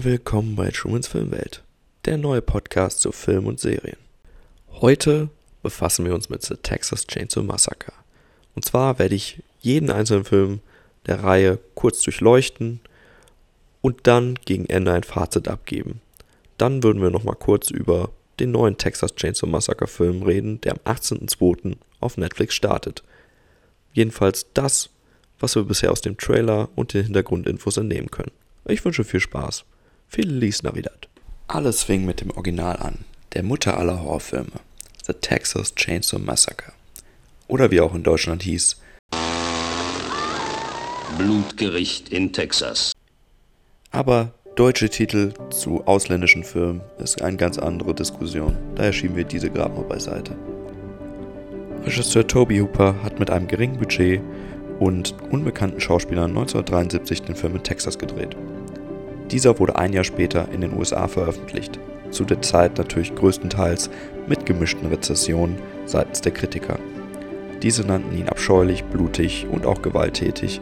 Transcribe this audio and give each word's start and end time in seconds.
Und 0.00 0.06
willkommen 0.06 0.56
bei 0.56 0.70
Trumans 0.70 1.08
Filmwelt, 1.08 1.62
der 2.06 2.16
neue 2.16 2.40
Podcast 2.40 3.02
zu 3.02 3.12
Film 3.12 3.46
und 3.46 3.60
Serien. 3.60 3.98
Heute 4.70 5.28
befassen 5.62 6.06
wir 6.06 6.14
uns 6.14 6.30
mit 6.30 6.42
The 6.42 6.54
Texas 6.54 7.06
Chainsaw 7.06 7.44
Massacre. 7.44 7.92
Und 8.54 8.64
zwar 8.64 8.98
werde 8.98 9.14
ich 9.14 9.42
jeden 9.60 9.90
einzelnen 9.90 10.24
Film 10.24 10.60
der 11.04 11.22
Reihe 11.22 11.58
kurz 11.74 12.00
durchleuchten 12.00 12.80
und 13.82 14.06
dann 14.06 14.36
gegen 14.46 14.64
Ende 14.64 14.94
ein 14.94 15.02
Fazit 15.02 15.48
abgeben. 15.48 16.00
Dann 16.56 16.82
würden 16.82 17.02
wir 17.02 17.10
nochmal 17.10 17.36
kurz 17.36 17.70
über 17.70 18.10
den 18.38 18.52
neuen 18.52 18.78
Texas 18.78 19.14
Chainsaw 19.16 19.50
Massacre 19.50 19.86
Film 19.86 20.22
reden, 20.22 20.62
der 20.62 20.72
am 20.72 20.94
18.02. 20.94 21.76
auf 22.00 22.16
Netflix 22.16 22.54
startet. 22.54 23.02
Jedenfalls 23.92 24.46
das, 24.54 24.88
was 25.38 25.56
wir 25.56 25.64
bisher 25.64 25.92
aus 25.92 26.00
dem 26.00 26.16
Trailer 26.16 26.70
und 26.74 26.94
den 26.94 27.04
Hintergrundinfos 27.04 27.76
entnehmen 27.76 28.10
können. 28.10 28.32
Ich 28.64 28.82
wünsche 28.82 29.04
viel 29.04 29.20
Spaß. 29.20 29.66
Feliz 30.12 30.64
Navidad. 30.64 31.08
Alles 31.46 31.84
fing 31.84 32.04
mit 32.04 32.20
dem 32.20 32.32
Original 32.32 32.76
an, 32.78 33.04
der 33.32 33.44
Mutter 33.44 33.78
aller 33.78 34.02
Horrorfilme, 34.02 34.58
The 35.06 35.12
Texas 35.12 35.72
Chainsaw 35.76 36.18
Massacre. 36.18 36.72
Oder 37.46 37.70
wie 37.70 37.80
auch 37.80 37.94
in 37.94 38.02
Deutschland 38.02 38.42
hieß, 38.42 38.76
Blutgericht 41.16 42.08
in 42.08 42.32
Texas. 42.32 42.90
Aber 43.92 44.32
deutsche 44.56 44.88
Titel 44.88 45.32
zu 45.50 45.86
ausländischen 45.86 46.42
Filmen 46.42 46.80
ist 46.98 47.22
eine 47.22 47.36
ganz 47.36 47.56
andere 47.58 47.94
Diskussion. 47.94 48.56
Daher 48.74 48.92
schieben 48.92 49.14
wir 49.14 49.24
diese 49.24 49.48
gerade 49.48 49.76
mal 49.76 49.84
beiseite. 49.84 50.34
Regisseur 51.84 52.26
Toby 52.26 52.58
Hooper 52.58 53.00
hat 53.04 53.20
mit 53.20 53.30
einem 53.30 53.46
geringen 53.46 53.78
Budget 53.78 54.20
und 54.80 55.14
unbekannten 55.30 55.80
Schauspielern 55.80 56.30
1973 56.30 57.22
den 57.22 57.36
Film 57.36 57.54
in 57.54 57.62
Texas 57.62 57.96
gedreht. 57.96 58.34
Dieser 59.30 59.58
wurde 59.60 59.76
ein 59.76 59.92
Jahr 59.92 60.04
später 60.04 60.48
in 60.52 60.60
den 60.60 60.76
USA 60.76 61.06
veröffentlicht, 61.06 61.78
zu 62.10 62.24
der 62.24 62.42
Zeit 62.42 62.78
natürlich 62.78 63.14
größtenteils 63.14 63.88
mit 64.26 64.44
gemischten 64.44 64.88
Rezessionen 64.88 65.56
seitens 65.86 66.20
der 66.20 66.32
Kritiker. 66.32 66.78
Diese 67.62 67.86
nannten 67.86 68.16
ihn 68.16 68.28
abscheulich, 68.28 68.84
blutig 68.84 69.46
und 69.48 69.66
auch 69.66 69.82
gewalttätig. 69.82 70.60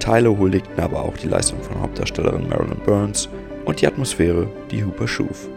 Teile 0.00 0.36
huldigten 0.36 0.82
aber 0.82 1.04
auch 1.04 1.16
die 1.16 1.28
Leistung 1.28 1.62
von 1.62 1.80
Hauptdarstellerin 1.80 2.48
Marilyn 2.48 2.80
Burns 2.84 3.28
und 3.64 3.80
die 3.80 3.86
Atmosphäre, 3.86 4.48
die 4.70 4.84
Hooper 4.84 5.06
schuf. 5.06 5.48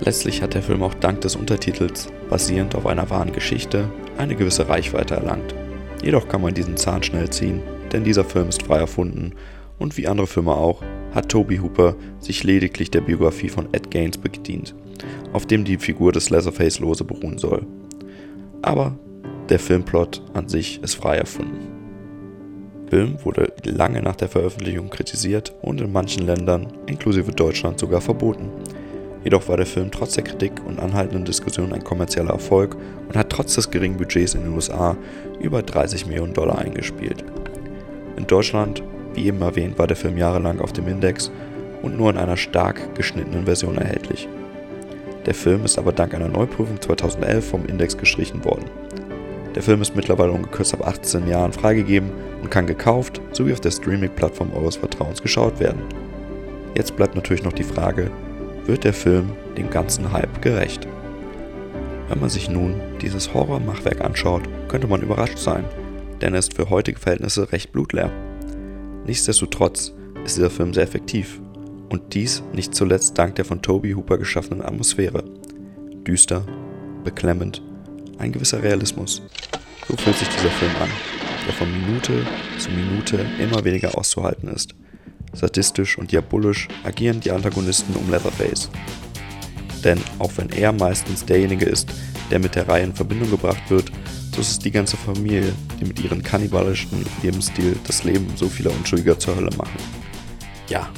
Letztlich 0.00 0.42
hat 0.42 0.54
der 0.54 0.62
Film 0.62 0.82
auch 0.82 0.94
dank 0.94 1.20
des 1.22 1.36
Untertitels, 1.36 2.08
basierend 2.28 2.74
auf 2.74 2.86
einer 2.86 3.08
wahren 3.08 3.32
Geschichte, 3.32 3.88
eine 4.18 4.34
gewisse 4.34 4.68
Reichweite 4.68 5.14
erlangt. 5.14 5.54
Jedoch 6.02 6.28
kann 6.28 6.42
man 6.42 6.54
diesen 6.54 6.76
Zahn 6.76 7.02
schnell 7.04 7.30
ziehen, 7.30 7.62
denn 7.92 8.04
dieser 8.04 8.24
Film 8.24 8.48
ist 8.48 8.64
frei 8.64 8.78
erfunden 8.78 9.32
und 9.82 9.96
wie 9.96 10.06
andere 10.06 10.26
Filme 10.26 10.52
auch, 10.52 10.82
hat 11.12 11.28
Toby 11.28 11.58
Hooper 11.58 11.96
sich 12.20 12.44
lediglich 12.44 12.90
der 12.90 13.00
Biografie 13.00 13.48
von 13.48 13.68
Ed 13.72 13.90
Gaines 13.90 14.16
bedient, 14.16 14.74
auf 15.32 15.44
dem 15.44 15.64
die 15.64 15.76
Figur 15.76 16.12
des 16.12 16.30
Leatherface 16.30 16.78
lose 16.78 17.04
beruhen 17.04 17.38
soll. 17.38 17.66
Aber 18.62 18.96
der 19.48 19.58
Filmplot 19.58 20.22
an 20.32 20.48
sich 20.48 20.82
ist 20.82 20.94
frei 20.94 21.16
erfunden. 21.16 21.66
Der 22.84 22.98
Film 22.98 23.16
wurde 23.24 23.52
lange 23.64 24.02
nach 24.02 24.16
der 24.16 24.28
Veröffentlichung 24.28 24.88
kritisiert 24.88 25.54
und 25.62 25.80
in 25.80 25.92
manchen 25.92 26.26
Ländern, 26.26 26.68
inklusive 26.86 27.32
Deutschland, 27.32 27.78
sogar 27.78 28.00
verboten. 28.00 28.50
Jedoch 29.24 29.48
war 29.48 29.56
der 29.56 29.66
Film 29.66 29.90
trotz 29.90 30.14
der 30.14 30.24
Kritik 30.24 30.52
und 30.66 30.78
anhaltenden 30.78 31.24
Diskussionen 31.24 31.72
ein 31.72 31.84
kommerzieller 31.84 32.30
Erfolg 32.30 32.76
und 33.08 33.16
hat 33.16 33.30
trotz 33.30 33.54
des 33.54 33.70
geringen 33.70 33.96
Budgets 33.96 34.34
in 34.34 34.42
den 34.42 34.52
USA 34.52 34.96
über 35.40 35.62
30 35.62 36.06
Millionen 36.06 36.34
Dollar 36.34 36.58
eingespielt. 36.58 37.24
In 38.16 38.26
Deutschland, 38.26 38.82
wie 39.14 39.26
eben 39.26 39.42
erwähnt, 39.42 39.78
war 39.78 39.86
der 39.86 39.96
Film 39.96 40.16
jahrelang 40.16 40.60
auf 40.60 40.72
dem 40.72 40.88
Index 40.88 41.30
und 41.82 41.96
nur 41.96 42.10
in 42.10 42.16
einer 42.16 42.36
stark 42.36 42.94
geschnittenen 42.94 43.44
Version 43.44 43.76
erhältlich. 43.76 44.28
Der 45.26 45.34
Film 45.34 45.64
ist 45.64 45.78
aber 45.78 45.92
dank 45.92 46.14
einer 46.14 46.28
Neuprüfung 46.28 46.80
2011 46.80 47.48
vom 47.48 47.66
Index 47.66 47.96
gestrichen 47.96 48.44
worden. 48.44 48.64
Der 49.54 49.62
Film 49.62 49.82
ist 49.82 49.94
mittlerweile 49.94 50.32
ungekürzt 50.32 50.74
ab 50.74 50.86
18 50.86 51.28
Jahren 51.28 51.52
freigegeben 51.52 52.10
und 52.40 52.50
kann 52.50 52.66
gekauft 52.66 53.20
sowie 53.32 53.52
auf 53.52 53.60
der 53.60 53.70
Streaming-Plattform 53.70 54.52
eures 54.54 54.76
Vertrauens 54.76 55.22
geschaut 55.22 55.60
werden. 55.60 55.82
Jetzt 56.74 56.96
bleibt 56.96 57.14
natürlich 57.14 57.44
noch 57.44 57.52
die 57.52 57.62
Frage, 57.62 58.10
wird 58.66 58.84
der 58.84 58.94
Film 58.94 59.32
dem 59.58 59.68
ganzen 59.68 60.12
Hype 60.12 60.40
gerecht. 60.40 60.88
Wenn 62.08 62.20
man 62.20 62.30
sich 62.30 62.48
nun 62.48 62.80
dieses 63.00 63.32
Horrormachwerk 63.34 64.00
anschaut, 64.00 64.42
könnte 64.68 64.86
man 64.86 65.02
überrascht 65.02 65.38
sein, 65.38 65.64
denn 66.20 66.34
er 66.34 66.40
ist 66.40 66.54
für 66.54 66.70
heutige 66.70 66.98
Verhältnisse 66.98 67.52
recht 67.52 67.72
blutleer. 67.72 68.10
Nichtsdestotrotz 69.06 69.92
ist 70.24 70.36
dieser 70.36 70.50
Film 70.50 70.72
sehr 70.72 70.84
effektiv 70.84 71.40
und 71.88 72.14
dies 72.14 72.42
nicht 72.52 72.74
zuletzt 72.74 73.18
dank 73.18 73.34
der 73.34 73.44
von 73.44 73.60
Toby 73.60 73.92
Hooper 73.92 74.18
geschaffenen 74.18 74.62
Atmosphäre. 74.62 75.24
Düster, 76.06 76.46
beklemmend, 77.04 77.62
ein 78.18 78.32
gewisser 78.32 78.62
Realismus. 78.62 79.22
So 79.88 79.96
fühlt 79.96 80.16
sich 80.16 80.28
dieser 80.28 80.50
Film 80.50 80.72
an, 80.80 80.88
der 81.46 81.54
von 81.54 81.70
Minute 81.70 82.24
zu 82.58 82.70
Minute 82.70 83.26
immer 83.40 83.64
weniger 83.64 83.98
auszuhalten 83.98 84.48
ist. 84.48 84.74
Sadistisch 85.32 85.98
und 85.98 86.12
diabolisch 86.12 86.68
agieren 86.84 87.20
die 87.20 87.30
Antagonisten 87.30 87.96
um 87.96 88.10
Leatherface. 88.10 88.70
Denn 89.82 89.98
auch 90.18 90.30
wenn 90.36 90.50
er 90.50 90.72
meistens 90.72 91.24
derjenige 91.24 91.64
ist, 91.64 91.90
der 92.30 92.38
mit 92.38 92.54
der 92.54 92.68
Reihe 92.68 92.84
in 92.84 92.94
Verbindung 92.94 93.30
gebracht 93.30 93.68
wird, 93.68 93.90
so 94.34 94.40
ist 94.40 94.64
die 94.64 94.70
ganze 94.70 94.96
Familie, 94.96 95.52
die 95.80 95.84
mit 95.84 96.00
ihrem 96.00 96.22
kannibalischen 96.22 97.04
Lebensstil 97.22 97.76
das 97.86 98.04
Leben 98.04 98.26
so 98.36 98.48
vieler 98.48 98.70
Unschuldiger 98.70 99.18
zur 99.18 99.36
Hölle 99.36 99.54
machen. 99.56 99.78
Ja, 100.68 100.88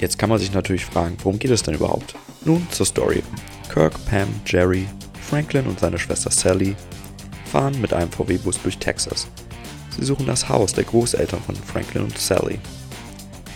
jetzt 0.00 0.18
kann 0.18 0.28
man 0.28 0.38
sich 0.38 0.52
natürlich 0.52 0.84
fragen, 0.84 1.16
worum 1.22 1.38
geht 1.38 1.50
es 1.50 1.62
denn 1.62 1.74
überhaupt? 1.74 2.14
Nun 2.44 2.66
zur 2.70 2.86
Story. 2.86 3.22
Kirk, 3.72 3.94
Pam, 4.06 4.28
Jerry, 4.44 4.86
Franklin 5.20 5.66
und 5.66 5.80
seine 5.80 5.98
Schwester 5.98 6.30
Sally 6.30 6.76
fahren 7.50 7.80
mit 7.80 7.94
einem 7.94 8.10
VW-Bus 8.10 8.60
durch 8.62 8.76
Texas. 8.78 9.26
Sie 9.96 10.04
suchen 10.04 10.26
das 10.26 10.48
Haus 10.48 10.72
der 10.74 10.84
Großeltern 10.84 11.40
von 11.40 11.54
Franklin 11.54 12.04
und 12.04 12.18
Sally. 12.18 12.58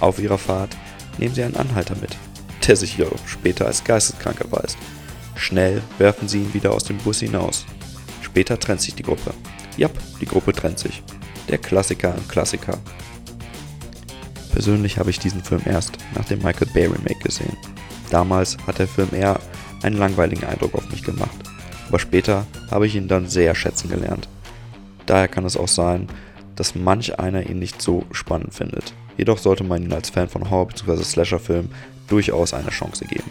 Auf 0.00 0.18
ihrer 0.18 0.38
Fahrt 0.38 0.76
nehmen 1.18 1.34
sie 1.34 1.42
einen 1.42 1.56
Anhalter 1.56 1.96
mit, 1.96 2.16
der 2.66 2.76
sich 2.76 2.96
jedoch 2.96 3.26
später 3.26 3.66
als 3.66 3.84
geisteskrank 3.84 4.40
erweist. 4.40 4.78
Schnell 5.34 5.82
werfen 5.98 6.28
sie 6.28 6.38
ihn 6.38 6.54
wieder 6.54 6.72
aus 6.72 6.84
dem 6.84 6.96
Bus 6.98 7.20
hinaus. 7.20 7.66
Später 8.36 8.60
trennt 8.60 8.82
sich 8.82 8.94
die 8.94 9.02
Gruppe. 9.02 9.32
Jap, 9.78 9.92
die 10.20 10.26
Gruppe 10.26 10.52
trennt 10.52 10.78
sich. 10.78 11.02
Der 11.48 11.56
Klassiker 11.56 12.14
im 12.14 12.28
Klassiker. 12.28 12.76
Persönlich 14.52 14.98
habe 14.98 15.08
ich 15.08 15.18
diesen 15.18 15.42
Film 15.42 15.62
erst 15.64 15.96
nach 16.14 16.26
dem 16.26 16.42
Michael 16.42 16.68
Bay 16.74 16.84
Remake 16.84 17.20
gesehen. 17.22 17.56
Damals 18.10 18.58
hat 18.66 18.78
der 18.78 18.88
Film 18.88 19.08
eher 19.12 19.40
einen 19.82 19.96
langweiligen 19.96 20.44
Eindruck 20.44 20.74
auf 20.74 20.86
mich 20.90 21.02
gemacht, 21.02 21.34
aber 21.88 21.98
später 21.98 22.46
habe 22.70 22.86
ich 22.86 22.94
ihn 22.94 23.08
dann 23.08 23.26
sehr 23.26 23.54
schätzen 23.54 23.88
gelernt. 23.88 24.28
Daher 25.06 25.28
kann 25.28 25.46
es 25.46 25.56
auch 25.56 25.68
sein, 25.68 26.06
dass 26.56 26.74
manch 26.74 27.18
einer 27.18 27.48
ihn 27.48 27.58
nicht 27.58 27.80
so 27.80 28.04
spannend 28.12 28.52
findet. 28.52 28.92
Jedoch 29.16 29.38
sollte 29.38 29.64
man 29.64 29.82
ihn 29.82 29.94
als 29.94 30.10
Fan 30.10 30.28
von 30.28 30.50
Horror- 30.50 30.66
bzw. 30.66 31.02
Slasher-Filmen 31.02 31.70
durchaus 32.06 32.52
eine 32.52 32.68
Chance 32.68 33.06
geben. 33.06 33.30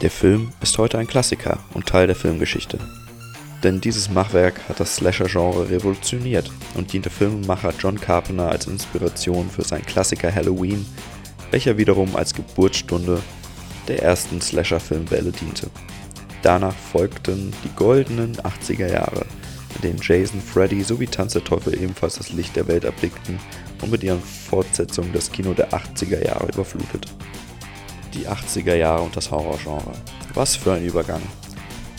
Der 0.00 0.12
Film 0.12 0.52
ist 0.60 0.78
heute 0.78 0.96
ein 0.96 1.08
Klassiker 1.08 1.58
und 1.74 1.86
Teil 1.86 2.06
der 2.06 2.14
Filmgeschichte. 2.14 2.78
Denn 3.64 3.80
dieses 3.80 4.08
Machwerk 4.08 4.60
hat 4.68 4.78
das 4.78 4.94
Slasher-Genre 4.94 5.70
revolutioniert 5.70 6.52
und 6.76 6.92
diente 6.92 7.10
Filmemacher 7.10 7.74
John 7.76 8.00
Carpenter 8.00 8.48
als 8.48 8.68
Inspiration 8.68 9.50
für 9.50 9.62
seinen 9.62 9.84
Klassiker 9.84 10.32
Halloween, 10.32 10.86
welcher 11.50 11.76
wiederum 11.78 12.14
als 12.14 12.32
Geburtsstunde 12.32 13.20
der 13.88 14.00
ersten 14.00 14.40
Slasher-Filmwelle 14.40 15.32
diente. 15.32 15.68
Danach 16.42 16.76
folgten 16.76 17.52
die 17.64 17.74
goldenen 17.74 18.36
80er 18.36 18.92
Jahre, 18.92 19.26
in 19.74 19.80
denen 19.80 20.00
Jason, 20.00 20.40
Freddy 20.40 20.84
sowie 20.84 21.06
Tanz 21.06 21.32
der 21.32 21.42
Teufel 21.42 21.74
ebenfalls 21.74 22.18
das 22.18 22.32
Licht 22.32 22.54
der 22.54 22.68
Welt 22.68 22.84
erblickten 22.84 23.40
und 23.82 23.90
mit 23.90 24.04
ihren 24.04 24.22
Fortsetzungen 24.22 25.12
das 25.12 25.32
Kino 25.32 25.54
der 25.54 25.70
80er 25.70 26.24
Jahre 26.24 26.46
überflutet. 26.46 27.08
Die 28.14 28.26
80er 28.26 28.74
Jahre 28.74 29.02
und 29.02 29.16
das 29.16 29.30
Horrorgenre. 29.30 29.92
Was 30.34 30.56
für 30.56 30.72
ein 30.72 30.84
Übergang. 30.84 31.22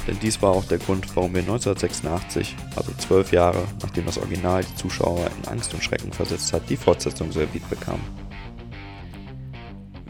Denn 0.08 0.18
dies 0.20 0.42
war 0.42 0.52
auch 0.52 0.66
der 0.66 0.80
Grund, 0.80 1.06
warum 1.16 1.34
wir 1.34 1.42
1986, 1.42 2.56
also 2.76 2.92
zwölf 2.98 3.32
Jahre 3.32 3.64
nachdem 3.82 4.06
das 4.06 4.18
Original 4.18 4.64
die 4.64 4.76
Zuschauer 4.76 5.30
in 5.38 5.48
Angst 5.48 5.74
und 5.74 5.84
Schrecken 5.84 6.12
versetzt 6.12 6.52
hat, 6.52 6.68
die 6.70 6.78
Fortsetzung 6.78 7.32
serviert 7.32 7.70
bekam. 7.70 8.00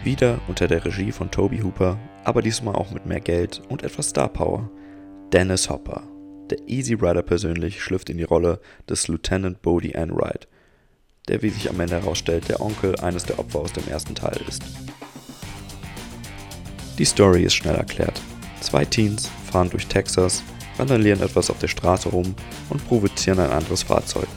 Wieder 0.04 0.40
unter 0.48 0.70
der 0.70 0.86
Regie 0.86 1.12
von 1.12 1.30
Toby 1.30 1.60
Hooper, 1.60 1.98
aber 2.24 2.42
diesmal 2.42 2.76
auch 2.76 2.92
mit 2.92 3.06
mehr 3.06 3.20
Geld 3.20 3.62
und 3.68 3.84
etwas 3.84 4.10
Star 4.10 4.30
Power. 4.30 4.70
Dennis 5.34 5.70
Hopper. 5.70 6.04
Der 6.50 6.60
Easy 6.68 6.94
Rider 6.94 7.22
persönlich 7.22 7.82
schlüpft 7.82 8.10
in 8.10 8.18
die 8.18 8.24
Rolle 8.24 8.62
des 8.90 9.08
Lieutenant 9.10 9.62
Bodie 9.62 9.94
Enright, 9.94 10.48
der 11.28 11.42
wie 11.42 11.50
sich 11.50 11.70
am 11.70 11.80
Ende 11.80 12.02
herausstellt, 12.02 12.48
der 12.48 12.62
Onkel 12.62 12.96
eines 13.02 13.26
der 13.26 13.38
Opfer 13.38 13.60
aus 13.60 13.74
dem 13.74 13.88
ersten 13.88 14.16
Teil 14.16 14.40
ist. 14.48 14.64
Die 17.00 17.06
Story 17.06 17.44
ist 17.44 17.56
schnell 17.56 17.76
erklärt. 17.76 18.22
Zwei 18.60 18.84
Teens 18.84 19.30
fahren 19.50 19.70
durch 19.70 19.88
Texas, 19.88 20.44
randalieren 20.78 21.22
etwas 21.22 21.50
auf 21.50 21.58
der 21.58 21.70
Straße 21.70 22.10
rum 22.10 22.36
und 22.70 22.86
provozieren 22.90 23.40
ein 23.40 23.52
anderes 23.52 23.84
Fahrzeug. 23.84 24.28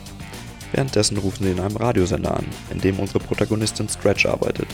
Währenddessen 0.71 1.17
rufen 1.17 1.43
sie 1.43 1.51
in 1.51 1.59
einem 1.59 1.75
Radiosender 1.75 2.37
an, 2.37 2.45
in 2.71 2.79
dem 2.79 2.99
unsere 2.99 3.19
Protagonistin 3.19 3.89
Stretch 3.89 4.25
arbeitet. 4.25 4.67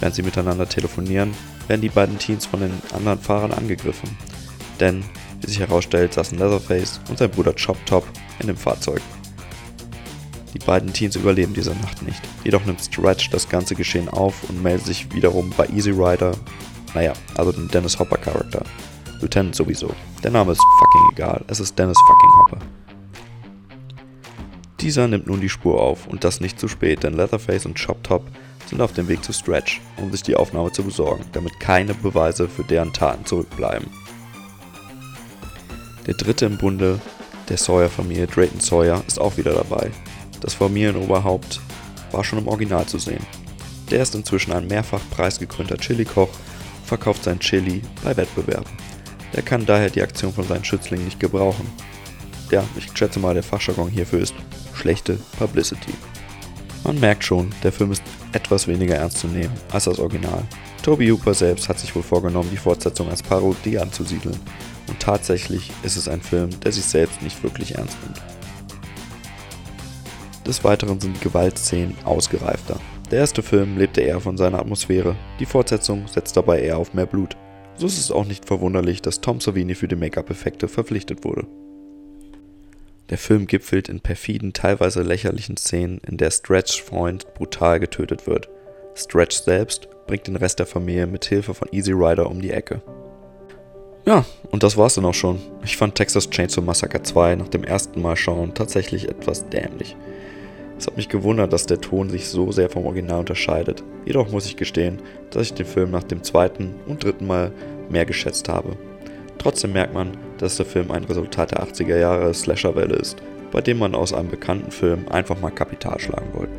Während 0.00 0.16
sie 0.16 0.22
miteinander 0.22 0.68
telefonieren, 0.68 1.32
werden 1.66 1.80
die 1.80 1.88
beiden 1.88 2.18
Teens 2.18 2.44
von 2.44 2.60
den 2.60 2.72
anderen 2.92 3.18
Fahrern 3.18 3.52
angegriffen. 3.52 4.10
Denn, 4.78 5.02
wie 5.40 5.46
sich 5.46 5.60
herausstellt, 5.60 6.12
saßen 6.12 6.38
Leatherface 6.38 7.00
und 7.08 7.18
sein 7.18 7.30
Bruder 7.30 7.54
Chop 7.54 7.78
Top 7.86 8.06
in 8.38 8.48
dem 8.48 8.56
Fahrzeug. 8.56 9.00
Die 10.52 10.58
beiden 10.58 10.92
Teens 10.92 11.16
überleben 11.16 11.54
diese 11.54 11.74
Nacht 11.74 12.02
nicht. 12.02 12.20
Jedoch 12.44 12.66
nimmt 12.66 12.82
Stretch 12.82 13.30
das 13.30 13.48
ganze 13.48 13.74
Geschehen 13.74 14.10
auf 14.10 14.34
und 14.50 14.62
meldet 14.62 14.86
sich 14.86 15.10
wiederum 15.14 15.54
bei 15.56 15.66
Easy 15.68 15.90
Rider, 15.90 16.32
naja, 16.94 17.12
also 17.36 17.52
den 17.52 17.68
Dennis 17.68 17.98
Hopper 17.98 18.18
Charakter. 18.18 18.62
Lieutenant 19.20 19.54
sowieso. 19.54 19.94
Der 20.22 20.30
Name 20.30 20.52
ist 20.52 20.62
fucking 20.78 21.10
egal, 21.12 21.44
es 21.48 21.60
ist 21.60 21.78
Dennis 21.78 21.98
fucking 22.06 22.38
Hopper. 22.38 22.58
Dieser 24.80 25.08
nimmt 25.08 25.26
nun 25.26 25.40
die 25.40 25.48
Spur 25.48 25.80
auf 25.80 26.06
und 26.06 26.22
das 26.22 26.40
nicht 26.40 26.60
zu 26.60 26.68
spät, 26.68 27.02
denn 27.02 27.14
Leatherface 27.14 27.66
und 27.66 27.84
Chop 27.84 28.02
Top 28.04 28.24
sind 28.66 28.80
auf 28.80 28.92
dem 28.92 29.08
Weg 29.08 29.24
zu 29.24 29.32
Stretch, 29.32 29.80
um 29.96 30.12
sich 30.12 30.22
die 30.22 30.36
Aufnahme 30.36 30.70
zu 30.70 30.84
besorgen, 30.84 31.24
damit 31.32 31.58
keine 31.58 31.94
Beweise 31.94 32.48
für 32.48 32.62
deren 32.62 32.92
Taten 32.92 33.24
zurückbleiben. 33.26 33.88
Der 36.06 36.14
dritte 36.14 36.46
im 36.46 36.58
Bunde 36.58 37.00
der 37.48 37.56
Sawyer-Familie, 37.56 38.26
Drayton 38.26 38.60
Sawyer, 38.60 39.02
ist 39.06 39.20
auch 39.20 39.36
wieder 39.36 39.52
dabei. 39.52 39.90
Das 40.40 40.54
Familienoberhaupt 40.54 41.60
war 42.12 42.22
schon 42.22 42.38
im 42.38 42.48
Original 42.48 42.86
zu 42.86 42.98
sehen. 42.98 43.24
Der 43.90 44.02
ist 44.02 44.14
inzwischen 44.14 44.52
ein 44.52 44.66
mehrfach 44.68 45.00
preisgekrönter 45.10 45.78
Chili-Koch, 45.78 46.28
verkauft 46.88 47.24
sein 47.24 47.38
Chili 47.38 47.82
bei 48.02 48.16
Wettbewerben. 48.16 48.70
Der 49.34 49.42
kann 49.42 49.66
daher 49.66 49.90
die 49.90 50.02
Aktion 50.02 50.32
von 50.32 50.46
seinen 50.48 50.64
Schützlingen 50.64 51.04
nicht 51.04 51.20
gebrauchen. 51.20 51.66
Ja, 52.50 52.64
ich 52.76 52.88
schätze 52.94 53.20
mal, 53.20 53.34
der 53.34 53.42
Fachjargon 53.42 53.90
hierfür 53.90 54.20
ist 54.20 54.34
schlechte 54.74 55.18
Publicity. 55.38 55.92
Man 56.84 56.98
merkt 56.98 57.24
schon, 57.24 57.50
der 57.62 57.72
Film 57.72 57.92
ist 57.92 58.02
etwas 58.32 58.66
weniger 58.66 58.96
ernst 58.96 59.18
zu 59.18 59.26
nehmen 59.26 59.52
als 59.70 59.84
das 59.84 59.98
Original. 59.98 60.42
Toby 60.82 61.08
Hooper 61.08 61.34
selbst 61.34 61.68
hat 61.68 61.78
sich 61.78 61.94
wohl 61.94 62.02
vorgenommen, 62.02 62.48
die 62.50 62.56
Fortsetzung 62.56 63.10
als 63.10 63.22
Parodie 63.22 63.78
anzusiedeln. 63.78 64.38
Und 64.86 64.98
tatsächlich 65.00 65.70
ist 65.82 65.96
es 65.96 66.08
ein 66.08 66.22
Film, 66.22 66.48
der 66.60 66.72
sich 66.72 66.84
selbst 66.84 67.20
nicht 67.20 67.42
wirklich 67.42 67.74
ernst 67.74 67.98
nimmt. 68.02 68.22
Des 70.46 70.64
Weiteren 70.64 70.98
sind 70.98 71.20
Gewaltszenen 71.20 71.94
ausgereifter. 72.04 72.80
Der 73.10 73.20
erste 73.20 73.42
Film 73.42 73.78
lebte 73.78 74.02
eher 74.02 74.20
von 74.20 74.36
seiner 74.36 74.58
Atmosphäre, 74.58 75.16
die 75.40 75.46
Fortsetzung 75.46 76.06
setzt 76.08 76.36
dabei 76.36 76.60
eher 76.60 76.76
auf 76.76 76.92
mehr 76.92 77.06
Blut. 77.06 77.36
So 77.76 77.86
ist 77.86 77.98
es 77.98 78.10
auch 78.10 78.26
nicht 78.26 78.44
verwunderlich, 78.44 79.00
dass 79.00 79.20
Tom 79.20 79.40
Savini 79.40 79.74
für 79.74 79.88
die 79.88 79.96
Make-up-Effekte 79.96 80.68
verpflichtet 80.68 81.24
wurde. 81.24 81.46
Der 83.08 83.16
Film 83.16 83.46
gipfelt 83.46 83.88
in 83.88 84.00
perfiden, 84.00 84.52
teilweise 84.52 85.02
lächerlichen 85.02 85.56
Szenen, 85.56 86.00
in 86.06 86.18
der 86.18 86.30
Stretchs 86.30 86.76
Freund 86.76 87.32
brutal 87.32 87.80
getötet 87.80 88.26
wird. 88.26 88.50
Stretch 88.94 89.36
selbst 89.38 89.88
bringt 90.06 90.26
den 90.26 90.36
Rest 90.36 90.58
der 90.58 90.66
Familie 90.66 91.06
mit 91.06 91.24
Hilfe 91.24 91.54
von 91.54 91.68
Easy 91.72 91.92
Rider 91.92 92.28
um 92.28 92.42
die 92.42 92.50
Ecke. 92.50 92.82
Ja, 94.04 94.26
und 94.50 94.62
das 94.62 94.76
war's 94.76 94.94
dann 94.94 95.04
auch 95.06 95.14
schon. 95.14 95.38
Ich 95.64 95.76
fand 95.76 95.94
Texas 95.94 96.28
Chainsaw 96.28 96.62
Massacre 96.62 97.02
2 97.02 97.36
nach 97.36 97.48
dem 97.48 97.64
ersten 97.64 98.02
Mal 98.02 98.16
schauen 98.16 98.54
tatsächlich 98.54 99.08
etwas 99.08 99.48
dämlich. 99.48 99.96
Es 100.78 100.86
hat 100.86 100.96
mich 100.96 101.08
gewundert, 101.08 101.52
dass 101.52 101.66
der 101.66 101.80
Ton 101.80 102.08
sich 102.08 102.28
so 102.28 102.52
sehr 102.52 102.70
vom 102.70 102.86
Original 102.86 103.20
unterscheidet. 103.20 103.82
Jedoch 104.04 104.30
muss 104.30 104.46
ich 104.46 104.56
gestehen, 104.56 105.02
dass 105.30 105.42
ich 105.42 105.54
den 105.54 105.66
Film 105.66 105.90
nach 105.90 106.04
dem 106.04 106.22
zweiten 106.22 106.76
und 106.86 107.02
dritten 107.02 107.26
Mal 107.26 107.50
mehr 107.90 108.06
geschätzt 108.06 108.48
habe. 108.48 108.76
Trotzdem 109.38 109.72
merkt 109.72 109.92
man, 109.92 110.16
dass 110.38 110.56
der 110.56 110.66
Film 110.66 110.92
ein 110.92 111.04
Resultat 111.04 111.50
der 111.50 111.64
80er 111.64 111.98
Jahre 111.98 112.32
Slasherwelle 112.32 112.94
ist, 112.94 113.16
bei 113.50 113.60
dem 113.60 113.78
man 113.78 113.96
aus 113.96 114.12
einem 114.12 114.30
bekannten 114.30 114.70
Film 114.70 115.06
einfach 115.08 115.40
mal 115.40 115.50
Kapital 115.50 115.98
schlagen 115.98 116.32
wollte. 116.32 116.52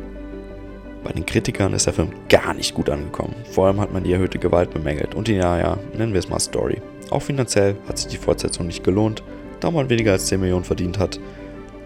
Bei 1.02 1.12
den 1.12 1.24
Kritikern 1.24 1.72
ist 1.72 1.86
der 1.86 1.94
Film 1.94 2.10
gar 2.28 2.52
nicht 2.52 2.74
gut 2.74 2.90
angekommen. 2.90 3.34
Vor 3.52 3.66
allem 3.66 3.80
hat 3.80 3.92
man 3.92 4.04
die 4.04 4.12
erhöhte 4.12 4.38
Gewalt 4.38 4.70
bemängelt 4.70 5.14
und 5.14 5.28
die, 5.28 5.34
ja, 5.34 5.58
ja, 5.58 5.78
nennen 5.96 6.12
wir 6.12 6.18
es 6.18 6.28
mal 6.28 6.40
Story. 6.40 6.82
Auch 7.08 7.22
finanziell 7.22 7.76
hat 7.88 7.96
sich 7.96 8.08
die 8.08 8.18
Fortsetzung 8.18 8.66
nicht 8.66 8.84
gelohnt, 8.84 9.22
da 9.60 9.70
man 9.70 9.88
weniger 9.88 10.12
als 10.12 10.26
10 10.26 10.40
Millionen 10.40 10.64
verdient 10.64 10.98
hat, 10.98 11.18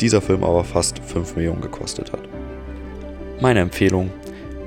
dieser 0.00 0.20
Film 0.20 0.44
aber 0.44 0.64
fast 0.64 0.98
5 0.98 1.36
Millionen 1.36 1.60
gekostet 1.60 2.12
hat. 2.12 2.28
Meine 3.40 3.60
Empfehlung, 3.60 4.10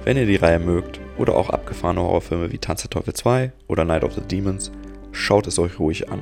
wenn 0.04 0.18
ihr 0.18 0.26
die 0.26 0.36
Reihe 0.36 0.60
mögt 0.60 1.00
oder 1.18 1.36
auch 1.36 1.50
abgefahrene 1.50 2.02
Horrorfilme 2.02 2.52
wie 2.52 2.58
Tanz 2.58 2.82
der 2.82 2.90
Teufel 2.90 3.14
2 3.14 3.52
oder 3.68 3.86
Night 3.86 4.04
of 4.04 4.14
the 4.14 4.22
Demons, 4.22 4.72
schaut 5.12 5.48
es 5.48 5.60
euch 5.60 5.80
ruhig 5.80 6.10
an. 6.10 6.20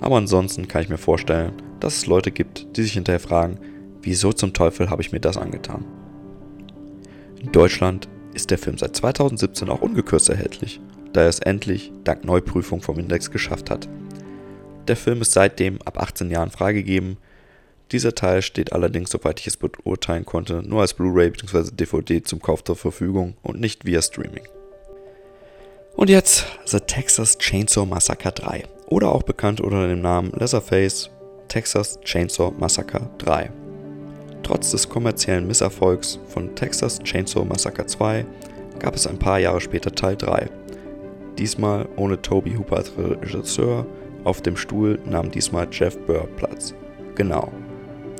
Aber 0.00 0.16
ansonsten 0.16 0.68
kann 0.68 0.82
ich 0.82 0.88
mir 0.88 0.98
vorstellen, 0.98 1.52
dass 1.80 1.96
es 1.96 2.06
Leute 2.06 2.30
gibt, 2.30 2.76
die 2.76 2.82
sich 2.82 2.92
hinterher 2.92 3.20
fragen, 3.20 3.58
wieso 4.02 4.32
zum 4.32 4.52
Teufel 4.52 4.90
habe 4.90 5.02
ich 5.02 5.12
mir 5.12 5.20
das 5.20 5.36
angetan? 5.36 5.84
In 7.40 7.52
Deutschland 7.52 8.08
ist 8.32 8.50
der 8.50 8.58
Film 8.58 8.78
seit 8.78 8.96
2017 8.96 9.68
auch 9.68 9.82
ungekürzt 9.82 10.28
erhältlich, 10.28 10.80
da 11.12 11.22
er 11.22 11.28
es 11.28 11.38
endlich 11.40 11.92
dank 12.04 12.24
Neuprüfung 12.24 12.82
vom 12.82 12.98
Index 12.98 13.30
geschafft 13.30 13.70
hat. 13.70 13.88
Der 14.88 14.96
Film 14.96 15.22
ist 15.22 15.32
seitdem 15.32 15.80
ab 15.82 16.00
18 16.00 16.30
Jahren 16.30 16.50
freigegeben. 16.50 17.16
Dieser 17.92 18.14
Teil 18.14 18.42
steht 18.42 18.72
allerdings, 18.72 19.10
soweit 19.10 19.40
ich 19.40 19.46
es 19.46 19.56
beurteilen 19.56 20.24
konnte, 20.24 20.62
nur 20.62 20.80
als 20.80 20.94
Blu-ray 20.94 21.30
bzw. 21.30 21.70
DVD 21.70 22.22
zum 22.22 22.40
Kauf 22.40 22.64
zur 22.64 22.76
Verfügung 22.76 23.34
und 23.42 23.60
nicht 23.60 23.84
via 23.84 24.00
Streaming. 24.00 24.44
Und 25.96 26.10
jetzt 26.10 26.46
The 26.64 26.80
Texas 26.80 27.38
Chainsaw 27.38 27.86
Massacre 27.86 28.32
3 28.32 28.64
oder 28.86 29.12
auch 29.12 29.22
bekannt 29.22 29.60
unter 29.60 29.86
dem 29.86 30.00
Namen 30.00 30.32
Leatherface 30.32 31.10
Texas 31.48 32.00
Chainsaw 32.00 32.52
Massacre 32.58 33.10
3. 33.18 33.50
Trotz 34.42 34.72
des 34.72 34.88
kommerziellen 34.88 35.46
Misserfolgs 35.46 36.18
von 36.28 36.54
Texas 36.56 36.98
Chainsaw 36.98 37.44
Massacre 37.44 37.86
2 37.86 38.26
gab 38.80 38.96
es 38.96 39.06
ein 39.06 39.18
paar 39.18 39.38
Jahre 39.38 39.60
später 39.60 39.92
Teil 39.92 40.16
3. 40.16 40.48
Diesmal 41.38 41.88
ohne 41.96 42.20
Toby 42.20 42.54
Hooper 42.54 42.76
als 42.76 42.92
Regisseur, 42.98 43.86
auf 44.24 44.42
dem 44.42 44.56
Stuhl 44.56 44.98
nahm 45.04 45.30
diesmal 45.30 45.68
Jeff 45.70 45.96
Burr 46.06 46.26
Platz. 46.36 46.74
Genau. 47.14 47.52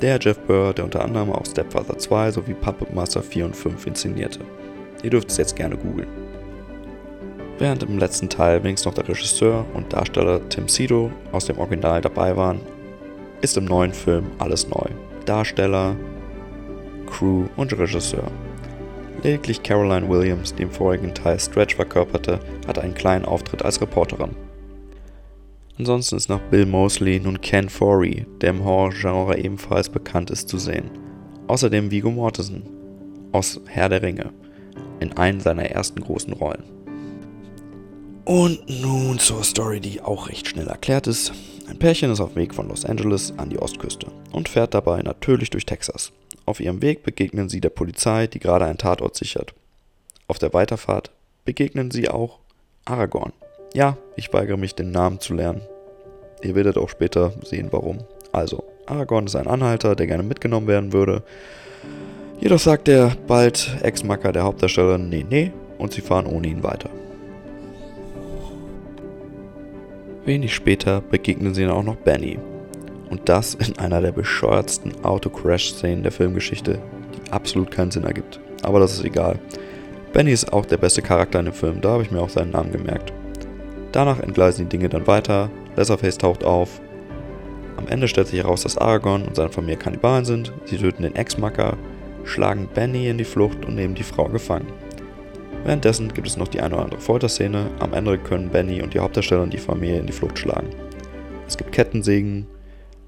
Der 0.04 0.18
Jeff 0.20 0.38
Burr, 0.40 0.74
der 0.74 0.84
unter 0.84 1.02
anderem 1.02 1.32
auch 1.32 1.46
Stepfather 1.46 1.96
2 1.96 2.32
sowie 2.32 2.52
Puppet 2.52 2.92
Master 2.92 3.22
4 3.22 3.46
und 3.46 3.56
5 3.56 3.86
inszenierte. 3.86 4.40
Ihr 5.02 5.08
dürft 5.08 5.30
es 5.30 5.38
jetzt 5.38 5.56
gerne 5.56 5.78
googeln. 5.78 6.10
Während 7.58 7.84
im 7.84 7.96
letzten 7.96 8.28
Teil 8.28 8.62
wenigstens 8.62 8.84
noch 8.84 8.92
der 8.92 9.08
Regisseur 9.08 9.64
und 9.72 9.90
Darsteller 9.94 10.46
Tim 10.50 10.68
Sido 10.68 11.10
aus 11.32 11.46
dem 11.46 11.58
Original 11.58 12.02
dabei 12.02 12.36
waren, 12.36 12.60
ist 13.40 13.56
im 13.56 13.64
neuen 13.64 13.94
Film 13.94 14.26
alles 14.38 14.68
neu. 14.68 14.90
Darsteller, 15.24 15.96
Crew 17.06 17.46
und 17.56 17.72
Regisseur. 17.72 18.30
Lediglich 19.22 19.62
Caroline 19.62 20.06
Williams, 20.06 20.54
die 20.54 20.64
im 20.64 20.70
vorigen 20.70 21.14
Teil 21.14 21.40
Stretch 21.40 21.76
verkörperte, 21.76 22.40
hat 22.68 22.78
einen 22.78 22.92
kleinen 22.92 23.24
Auftritt 23.24 23.64
als 23.64 23.80
Reporterin. 23.80 24.36
Ansonsten 25.78 26.16
ist 26.16 26.28
noch 26.28 26.40
Bill 26.50 26.66
Mosley 26.66 27.18
nun 27.18 27.40
Ken 27.40 27.68
Forey, 27.68 28.26
der 28.40 28.50
im 28.50 28.64
Horror-Genre 28.64 29.38
ebenfalls 29.38 29.88
bekannt 29.88 30.30
ist, 30.30 30.48
zu 30.48 30.58
sehen. 30.58 30.90
Außerdem 31.48 31.90
Viggo 31.90 32.10
Mortensen 32.10 32.62
aus 33.32 33.60
Herr 33.66 33.88
der 33.88 34.02
Ringe 34.02 34.32
in 35.00 35.12
einen 35.14 35.40
seiner 35.40 35.64
ersten 35.64 36.00
großen 36.00 36.32
Rollen. 36.32 36.62
Und 38.24 38.62
nun 38.68 39.18
zur 39.18 39.44
Story, 39.44 39.80
die 39.80 40.00
auch 40.00 40.28
recht 40.28 40.48
schnell 40.48 40.68
erklärt 40.68 41.06
ist. 41.06 41.32
Ein 41.68 41.78
Pärchen 41.78 42.10
ist 42.10 42.20
auf 42.20 42.32
dem 42.32 42.42
Weg 42.42 42.54
von 42.54 42.68
Los 42.68 42.84
Angeles 42.84 43.34
an 43.36 43.50
die 43.50 43.58
Ostküste 43.58 44.06
und 44.32 44.48
fährt 44.48 44.74
dabei 44.74 45.02
natürlich 45.02 45.50
durch 45.50 45.66
Texas. 45.66 46.12
Auf 46.46 46.60
ihrem 46.60 46.80
Weg 46.82 47.02
begegnen 47.02 47.48
sie 47.48 47.60
der 47.60 47.70
Polizei, 47.70 48.26
die 48.26 48.38
gerade 48.38 48.64
einen 48.64 48.78
Tatort 48.78 49.16
sichert. 49.16 49.54
Auf 50.26 50.38
der 50.38 50.54
Weiterfahrt 50.54 51.10
begegnen 51.44 51.90
sie 51.90 52.08
auch 52.08 52.38
Aragorn. 52.86 53.32
Ja, 53.74 53.96
ich 54.14 54.32
weigere 54.32 54.56
mich, 54.56 54.76
den 54.76 54.92
Namen 54.92 55.18
zu 55.18 55.34
lernen. 55.34 55.62
Ihr 56.42 56.54
werdet 56.54 56.78
auch 56.78 56.88
später 56.88 57.32
sehen, 57.42 57.68
warum. 57.72 57.98
Also, 58.30 58.62
Aragorn 58.86 59.26
ist 59.26 59.34
ein 59.34 59.48
Anhalter, 59.48 59.96
der 59.96 60.06
gerne 60.06 60.22
mitgenommen 60.22 60.68
werden 60.68 60.92
würde. 60.92 61.24
Jedoch 62.38 62.60
sagt 62.60 62.86
der 62.86 63.16
bald 63.26 63.68
Ex-Macker 63.82 64.30
der 64.30 64.44
Hauptdarstellerin, 64.44 65.08
nee, 65.08 65.26
nee, 65.28 65.52
und 65.76 65.92
sie 65.92 66.02
fahren 66.02 66.26
ohne 66.26 66.46
ihn 66.46 66.62
weiter. 66.62 66.88
Wenig 70.24 70.54
später 70.54 71.00
begegnen 71.00 71.52
sie 71.52 71.64
dann 71.64 71.72
auch 71.72 71.82
noch 71.82 71.96
Benny. 71.96 72.38
Und 73.10 73.28
das 73.28 73.54
in 73.54 73.76
einer 73.80 74.00
der 74.00 74.12
bescheuertsten 74.12 75.04
Auto-Crash-Szenen 75.04 76.04
der 76.04 76.12
Filmgeschichte, 76.12 76.78
die 77.16 77.32
absolut 77.32 77.72
keinen 77.72 77.90
Sinn 77.90 78.04
ergibt. 78.04 78.38
Aber 78.62 78.78
das 78.78 78.92
ist 78.92 79.04
egal. 79.04 79.40
Benny 80.12 80.30
ist 80.30 80.52
auch 80.52 80.64
der 80.64 80.76
beste 80.76 81.02
Charakter 81.02 81.40
in 81.40 81.46
dem 81.46 81.54
Film, 81.54 81.80
da 81.80 81.90
habe 81.90 82.04
ich 82.04 82.12
mir 82.12 82.20
auch 82.20 82.28
seinen 82.28 82.52
Namen 82.52 82.70
gemerkt. 82.70 83.12
Danach 83.94 84.18
entgleisen 84.18 84.64
die 84.64 84.76
Dinge 84.76 84.88
dann 84.88 85.06
weiter, 85.06 85.50
Leatherface 85.76 86.18
taucht 86.18 86.42
auf. 86.42 86.80
Am 87.76 87.86
Ende 87.86 88.08
stellt 88.08 88.26
sich 88.26 88.40
heraus, 88.40 88.64
dass 88.64 88.76
Aragorn 88.76 89.22
und 89.22 89.36
seine 89.36 89.50
Familie 89.50 89.76
Kannibalen 89.76 90.24
sind. 90.24 90.52
Sie 90.64 90.78
töten 90.78 91.04
den 91.04 91.14
Ex-Macker, 91.14 91.78
schlagen 92.24 92.68
Benny 92.74 93.08
in 93.08 93.18
die 93.18 93.24
Flucht 93.24 93.64
und 93.64 93.76
nehmen 93.76 93.94
die 93.94 94.02
Frau 94.02 94.24
gefangen. 94.24 94.66
Währenddessen 95.62 96.12
gibt 96.12 96.26
es 96.26 96.36
noch 96.36 96.48
die 96.48 96.60
eine 96.60 96.74
oder 96.74 96.82
andere 96.82 97.00
Folterszene. 97.00 97.70
Am 97.78 97.92
Ende 97.92 98.18
können 98.18 98.50
Benny 98.50 98.82
und 98.82 98.94
die 98.94 98.98
Hauptdarstellerin 98.98 99.50
die 99.50 99.58
Familie 99.58 100.00
in 100.00 100.06
die 100.06 100.12
Flucht 100.12 100.40
schlagen. 100.40 100.70
Es 101.46 101.56
gibt 101.56 101.70
Kettensägen, 101.70 102.48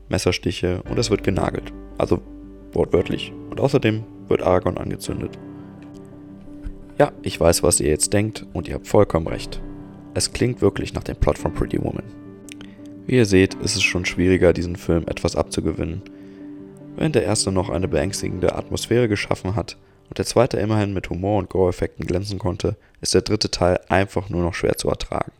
Messerstiche 0.09 0.83
und 0.89 1.01
es 1.01 1.11
wird 1.11 1.25
genagelt. 1.25 1.73
Also 1.99 2.21
wortwörtlich. 2.73 3.33
Und 3.51 3.59
außerdem 3.59 4.05
wird 4.29 4.43
Aragorn 4.43 4.79
angezündet. 4.79 5.37
Ja, 6.97 7.11
ich 7.23 7.41
weiß, 7.41 7.65
was 7.65 7.81
ihr 7.81 7.89
jetzt 7.89 8.13
denkt, 8.13 8.47
und 8.53 8.69
ihr 8.69 8.75
habt 8.75 8.87
vollkommen 8.87 9.27
recht. 9.27 9.61
Es 10.17 10.33
klingt 10.33 10.63
wirklich 10.63 10.95
nach 10.95 11.05
dem 11.05 11.17
Plot 11.17 11.37
von 11.37 11.53
Pretty 11.53 11.79
Woman. 11.79 12.03
Wie 13.07 13.17
ihr 13.17 13.27
seht, 13.27 13.53
ist 13.57 13.77
es 13.77 13.83
schon 13.83 14.07
schwieriger, 14.07 14.55
diesen 14.55 14.77
Film 14.77 15.05
etwas 15.09 15.37
abzugewinnen. 15.37 16.01
Während 16.97 17.15
der 17.15 17.25
erste 17.25 17.53
noch 17.53 17.69
eine 17.69 17.87
beängstigende 17.87 18.55
Atmosphäre 18.55 19.09
geschaffen 19.09 19.55
hat 19.55 19.77
und 20.09 20.17
der 20.17 20.25
zweite 20.25 20.57
immerhin 20.57 20.95
mit 20.95 21.11
Humor 21.11 21.39
und 21.39 21.51
Gore-Effekten 21.51 22.07
glänzen 22.07 22.39
konnte, 22.39 22.77
ist 23.03 23.13
der 23.13 23.21
dritte 23.21 23.51
Teil 23.51 23.79
einfach 23.91 24.31
nur 24.31 24.43
noch 24.43 24.55
schwer 24.55 24.79
zu 24.79 24.89
ertragen. 24.89 25.33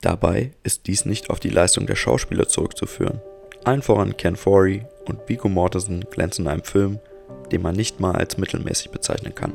Dabei 0.00 0.52
ist 0.62 0.86
dies 0.86 1.04
nicht 1.04 1.28
auf 1.28 1.40
die 1.40 1.50
Leistung 1.50 1.86
der 1.86 1.96
Schauspieler 1.96 2.48
zurückzuführen. 2.48 3.20
Allen 3.64 3.82
voran 3.82 4.16
Ken 4.16 4.36
Forey 4.36 4.86
und 5.04 5.28
Viggo 5.28 5.50
Mortensen 5.50 6.06
glänzen 6.10 6.46
in 6.46 6.52
einem 6.52 6.64
Film, 6.64 7.00
den 7.52 7.60
man 7.60 7.76
nicht 7.76 8.00
mal 8.00 8.14
als 8.14 8.38
mittelmäßig 8.38 8.90
bezeichnen 8.90 9.34
kann. 9.34 9.52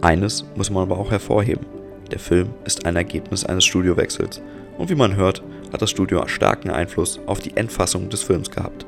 Eines 0.00 0.46
muss 0.56 0.70
man 0.70 0.84
aber 0.84 0.98
auch 0.98 1.10
hervorheben. 1.10 1.75
Der 2.10 2.18
Film 2.20 2.50
ist 2.64 2.86
ein 2.86 2.96
Ergebnis 2.96 3.44
eines 3.44 3.64
Studiowechsels 3.64 4.40
und 4.78 4.90
wie 4.90 4.94
man 4.94 5.16
hört, 5.16 5.42
hat 5.72 5.82
das 5.82 5.90
Studio 5.90 6.26
starken 6.28 6.70
Einfluss 6.70 7.20
auf 7.26 7.40
die 7.40 7.56
Endfassung 7.56 8.08
des 8.08 8.22
Films 8.22 8.50
gehabt. 8.50 8.86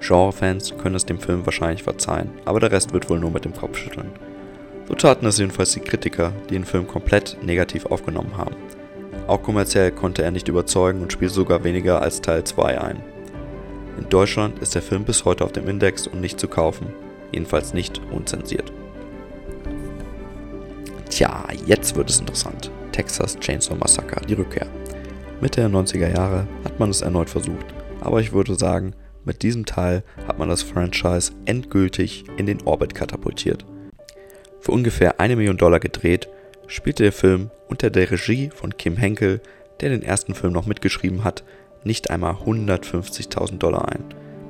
Genrefans 0.00 0.74
können 0.78 0.94
es 0.94 1.06
dem 1.06 1.20
Film 1.20 1.44
wahrscheinlich 1.44 1.82
verzeihen, 1.82 2.30
aber 2.44 2.60
der 2.60 2.72
Rest 2.72 2.92
wird 2.92 3.08
wohl 3.10 3.20
nur 3.20 3.30
mit 3.30 3.44
dem 3.44 3.54
Kopf 3.54 3.76
schütteln. 3.76 4.10
So 4.88 4.94
taten 4.94 5.26
es 5.26 5.38
jedenfalls 5.38 5.72
die 5.72 5.80
Kritiker, 5.80 6.32
die 6.48 6.54
den 6.54 6.64
Film 6.64 6.88
komplett 6.88 7.36
negativ 7.42 7.86
aufgenommen 7.86 8.36
haben. 8.36 8.56
Auch 9.26 9.42
kommerziell 9.42 9.92
konnte 9.92 10.22
er 10.22 10.30
nicht 10.30 10.48
überzeugen 10.48 11.02
und 11.02 11.12
spielt 11.12 11.32
sogar 11.32 11.62
weniger 11.62 12.00
als 12.00 12.22
Teil 12.22 12.44
2 12.44 12.80
ein. 12.80 13.02
In 13.98 14.08
Deutschland 14.08 14.58
ist 14.60 14.74
der 14.74 14.82
Film 14.82 15.04
bis 15.04 15.24
heute 15.24 15.44
auf 15.44 15.52
dem 15.52 15.68
Index 15.68 16.06
und 16.06 16.20
nicht 16.20 16.40
zu 16.40 16.48
kaufen, 16.48 16.86
jedenfalls 17.32 17.74
nicht 17.74 18.00
unzensiert. 18.10 18.72
Tja, 21.18 21.48
jetzt 21.66 21.96
wird 21.96 22.10
es 22.10 22.20
interessant. 22.20 22.70
Texas 22.92 23.36
Chainsaw 23.40 23.74
Massacre, 23.74 24.24
die 24.24 24.34
Rückkehr. 24.34 24.68
Mitte 25.40 25.60
der 25.60 25.68
90er 25.68 26.14
Jahre 26.14 26.46
hat 26.62 26.78
man 26.78 26.90
es 26.90 27.02
erneut 27.02 27.28
versucht, 27.28 27.66
aber 28.00 28.20
ich 28.20 28.32
würde 28.32 28.54
sagen, 28.54 28.94
mit 29.24 29.42
diesem 29.42 29.66
Teil 29.66 30.04
hat 30.28 30.38
man 30.38 30.48
das 30.48 30.62
Franchise 30.62 31.32
endgültig 31.44 32.22
in 32.36 32.46
den 32.46 32.62
Orbit 32.62 32.94
katapultiert. 32.94 33.66
Für 34.60 34.70
ungefähr 34.70 35.18
eine 35.18 35.34
Million 35.34 35.56
Dollar 35.56 35.80
gedreht, 35.80 36.28
spielte 36.68 37.02
der 37.02 37.12
Film 37.12 37.50
unter 37.66 37.90
der 37.90 38.12
Regie 38.12 38.50
von 38.54 38.76
Kim 38.76 38.96
Henkel, 38.96 39.40
der 39.80 39.88
den 39.88 40.04
ersten 40.04 40.36
Film 40.36 40.52
noch 40.52 40.66
mitgeschrieben 40.66 41.24
hat, 41.24 41.42
nicht 41.82 42.10
einmal 42.10 42.34
150.000 42.34 43.58
Dollar 43.58 43.88
ein. 43.88 44.04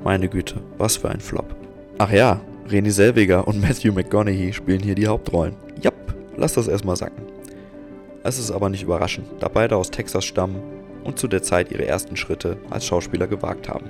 Meine 0.05 0.29
Güte, 0.29 0.57
was 0.77 0.99
für 0.99 1.09
ein 1.09 1.21
Flop. 1.21 1.57
Ach 1.97 2.13
ja, 2.13 2.43
René 2.69 2.91
Selweger 2.91 3.49
und 3.49 3.59
Matthew 3.59 3.95
McConaughey 3.95 4.53
spielen 4.53 4.83
hier 4.83 4.97
die 4.97 5.09
Hauptrollen. 5.09 5.57
Lass 6.39 6.55
das 6.55 6.69
erstmal 6.69 6.97
sacken. 6.97 7.25
Es 8.23 8.39
ist 8.39 8.53
aber 8.53 8.69
nicht 8.69 8.85
überraschend, 8.85 9.27
da 9.41 9.49
beide 9.49 9.77
aus 9.77 9.91
Texas 9.91 10.25
stammen 10.25 10.63
und 11.03 11.19
zu 11.19 11.27
der 11.27 11.43
Zeit 11.43 11.73
ihre 11.73 11.87
ersten 11.87 12.17
Schritte 12.17 12.59
als 12.71 12.87
Schauspieler 12.87 13.27
gewagt 13.27 13.69
haben. 13.69 13.87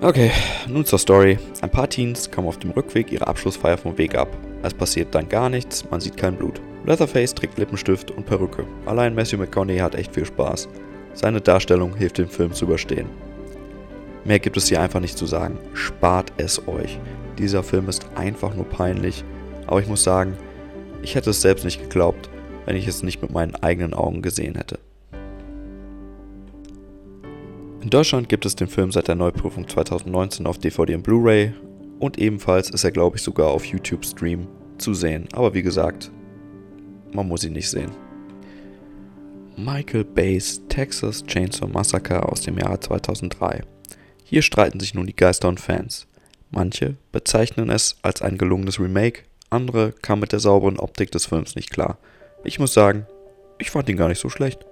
Okay, 0.00 0.30
nun 0.68 0.84
zur 0.84 0.98
Story. 0.98 1.38
Ein 1.60 1.70
paar 1.70 1.88
Teens 1.88 2.30
kommen 2.30 2.48
auf 2.48 2.58
dem 2.58 2.70
Rückweg 2.70 3.12
ihrer 3.12 3.28
Abschlussfeier 3.28 3.76
vom 3.76 3.98
Weg 3.98 4.14
ab. 4.14 4.28
Es 4.62 4.72
passiert 4.72 5.14
dann 5.14 5.28
gar 5.28 5.50
nichts, 5.50 5.84
man 5.90 6.00
sieht 6.00 6.16
kein 6.16 6.36
Blut. 6.36 6.60
Leatherface 6.86 7.34
trägt 7.34 7.58
Lippenstift 7.58 8.10
und 8.12 8.26
Perücke. 8.26 8.64
Allein 8.86 9.14
Matthew 9.14 9.38
McConaughey 9.38 9.78
hat 9.78 9.94
echt 9.96 10.14
viel 10.14 10.24
Spaß. 10.24 10.68
Seine 11.14 11.40
Darstellung 11.40 11.96
hilft 11.96 12.18
dem 12.18 12.28
Film 12.28 12.52
zu 12.52 12.64
überstehen. 12.64 13.10
Mehr 14.24 14.38
gibt 14.38 14.56
es 14.56 14.68
hier 14.68 14.80
einfach 14.80 15.00
nicht 15.00 15.18
zu 15.18 15.26
sagen. 15.26 15.58
Spart 15.74 16.32
es 16.36 16.66
euch. 16.68 16.98
Dieser 17.38 17.62
Film 17.62 17.88
ist 17.88 18.06
einfach 18.14 18.54
nur 18.54 18.66
peinlich. 18.66 19.24
Aber 19.66 19.80
ich 19.80 19.88
muss 19.88 20.04
sagen, 20.04 20.36
ich 21.02 21.14
hätte 21.14 21.30
es 21.30 21.40
selbst 21.40 21.64
nicht 21.64 21.80
geglaubt, 21.80 22.30
wenn 22.66 22.76
ich 22.76 22.86
es 22.86 23.02
nicht 23.02 23.22
mit 23.22 23.32
meinen 23.32 23.54
eigenen 23.56 23.94
Augen 23.94 24.22
gesehen 24.22 24.54
hätte. 24.54 24.78
In 27.82 27.88
Deutschland 27.88 28.28
gibt 28.28 28.44
es 28.44 28.56
den 28.56 28.68
Film 28.68 28.92
seit 28.92 29.08
der 29.08 29.14
Neuprüfung 29.14 29.66
2019 29.66 30.46
auf 30.46 30.58
DVD 30.58 30.94
und 30.94 31.02
Blu-ray 31.02 31.54
und 31.98 32.18
ebenfalls 32.18 32.70
ist 32.70 32.84
er, 32.84 32.90
glaube 32.90 33.16
ich, 33.16 33.22
sogar 33.22 33.48
auf 33.48 33.64
YouTube 33.64 34.04
Stream 34.04 34.46
zu 34.78 34.94
sehen. 34.94 35.28
Aber 35.32 35.54
wie 35.54 35.62
gesagt, 35.62 36.10
man 37.12 37.26
muss 37.26 37.44
ihn 37.44 37.54
nicht 37.54 37.70
sehen. 37.70 37.90
Michael 39.56 40.04
Bay's 40.04 40.62
Texas 40.68 41.24
Chainsaw 41.24 41.66
Massacre 41.66 42.28
aus 42.28 42.42
dem 42.42 42.58
Jahre 42.58 42.80
2003. 42.80 43.62
Hier 44.24 44.42
streiten 44.42 44.80
sich 44.80 44.94
nun 44.94 45.06
die 45.06 45.16
Geister 45.16 45.48
und 45.48 45.60
Fans. 45.60 46.06
Manche 46.50 46.96
bezeichnen 47.12 47.70
es 47.70 47.96
als 48.02 48.22
ein 48.22 48.38
gelungenes 48.38 48.78
Remake, 48.78 49.22
andere 49.50 49.92
kamen 49.92 50.20
mit 50.20 50.32
der 50.32 50.40
sauberen 50.40 50.78
Optik 50.78 51.10
des 51.10 51.26
Films 51.26 51.56
nicht 51.56 51.70
klar. 51.70 51.98
Ich 52.44 52.58
muss 52.58 52.72
sagen, 52.72 53.06
ich 53.58 53.70
fand 53.70 53.88
ihn 53.88 53.96
gar 53.96 54.08
nicht 54.08 54.20
so 54.20 54.28
schlecht. 54.28 54.64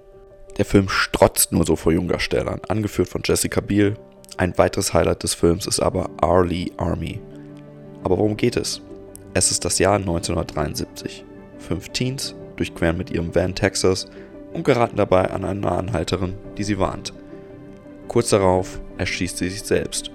Der 0.57 0.65
Film 0.65 0.89
strotzt 0.89 1.51
nur 1.51 1.65
so 1.65 1.75
vor 1.75 1.91
Jungdarstellern, 1.91 2.61
angeführt 2.67 3.09
von 3.09 3.21
Jessica 3.23 3.61
Biel. 3.61 3.95
Ein 4.37 4.57
weiteres 4.57 4.93
Highlight 4.93 5.23
des 5.23 5.33
Films 5.33 5.67
ist 5.67 5.79
aber 5.79 6.09
Arlie 6.21 6.71
Army. 6.77 7.19
Aber 8.03 8.17
worum 8.17 8.37
geht 8.37 8.57
es? 8.57 8.81
Es 9.33 9.51
ist 9.51 9.63
das 9.63 9.79
Jahr 9.79 9.95
1973. 9.95 11.23
Fünf 11.59 11.89
Teens 11.89 12.35
durchqueren 12.55 12.97
mit 12.97 13.11
ihrem 13.11 13.33
Van 13.33 13.53
Texas 13.53 14.07
und 14.53 14.63
geraten 14.63 14.97
dabei 14.97 15.29
an 15.29 15.45
eine 15.45 15.71
Anhalterin, 15.71 16.35
die 16.57 16.63
sie 16.63 16.79
warnt. 16.79 17.13
Kurz 18.07 18.29
darauf 18.29 18.81
erschießt 18.97 19.37
sie 19.37 19.49
sich 19.49 19.61
selbst. 19.61 20.11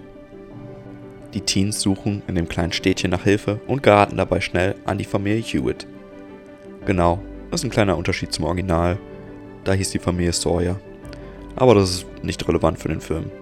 Die 1.34 1.40
Teens 1.40 1.80
suchen 1.80 2.22
in 2.28 2.36
dem 2.36 2.48
kleinen 2.48 2.72
Städtchen 2.72 3.10
nach 3.10 3.24
Hilfe 3.24 3.60
und 3.66 3.82
geraten 3.82 4.16
dabei 4.16 4.40
schnell 4.40 4.76
an 4.84 4.98
die 4.98 5.04
Familie 5.04 5.42
Hewitt. 5.42 5.84
Genau, 6.86 7.20
das 7.50 7.60
ist 7.60 7.64
ein 7.64 7.70
kleiner 7.70 7.98
Unterschied 7.98 8.32
zum 8.32 8.44
Original. 8.44 8.98
Da 9.64 9.72
hieß 9.72 9.90
die 9.90 9.98
Familie 9.98 10.32
Sawyer. 10.32 10.78
Aber 11.56 11.74
das 11.74 11.90
ist 11.90 12.06
nicht 12.22 12.46
relevant 12.46 12.78
für 12.78 12.88
den 12.88 13.00
Film. 13.00 13.32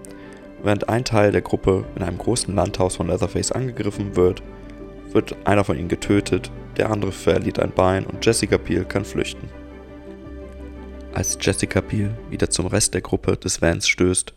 Während 0.63 0.89
ein 0.89 1.05
Teil 1.05 1.33
der 1.33 1.43
Gruppe 1.43 1.85
in 1.95 2.03
einem 2.03 2.17
großen 2.17 2.55
Landhaus 2.55 2.97
von 2.97 3.09
Leatherface 3.09 3.53
angegriffen 3.53 4.17
wird, 4.17 4.43
wird 5.13 5.37
einer 5.45 5.65
von 5.65 5.79
ihnen 5.79 5.89
getötet, 5.89 6.51
der 6.79 6.91
andere 6.91 7.13
verliert 7.13 7.59
ein 7.59 7.73
Bein 7.73 8.07
und 8.07 8.25
Jessica 8.25 8.57
Peel 8.57 8.85
kann 8.85 9.05
flüchten. 9.05 9.51
Als 11.13 11.37
Jessica 11.39 11.83
Peel 11.83 12.17
wieder 12.31 12.49
zum 12.49 12.69
Rest 12.69 12.95
der 12.95 13.03
Gruppe 13.03 13.37
des 13.37 13.61
Vans 13.61 13.87
stößt, 13.87 14.33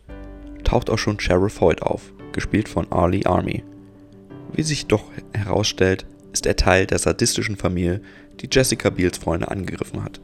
taucht 0.64 0.90
auch 0.90 0.98
schon 0.98 1.18
Sheriff 1.20 1.60
Hoyt 1.60 1.80
auf, 1.80 2.12
gespielt 2.36 2.68
von 2.68 2.92
Arlie 2.92 3.26
Army. 3.26 3.64
Wie 4.52 4.62
sich 4.62 4.86
doch 4.86 5.10
herausstellt, 5.32 6.06
ist 6.32 6.46
er 6.46 6.54
Teil 6.54 6.86
der 6.86 6.98
sadistischen 6.98 7.56
Familie, 7.56 8.02
die 8.40 8.48
Jessica 8.52 8.90
Beals 8.90 9.18
Freunde 9.18 9.50
angegriffen 9.50 10.04
hat. 10.04 10.20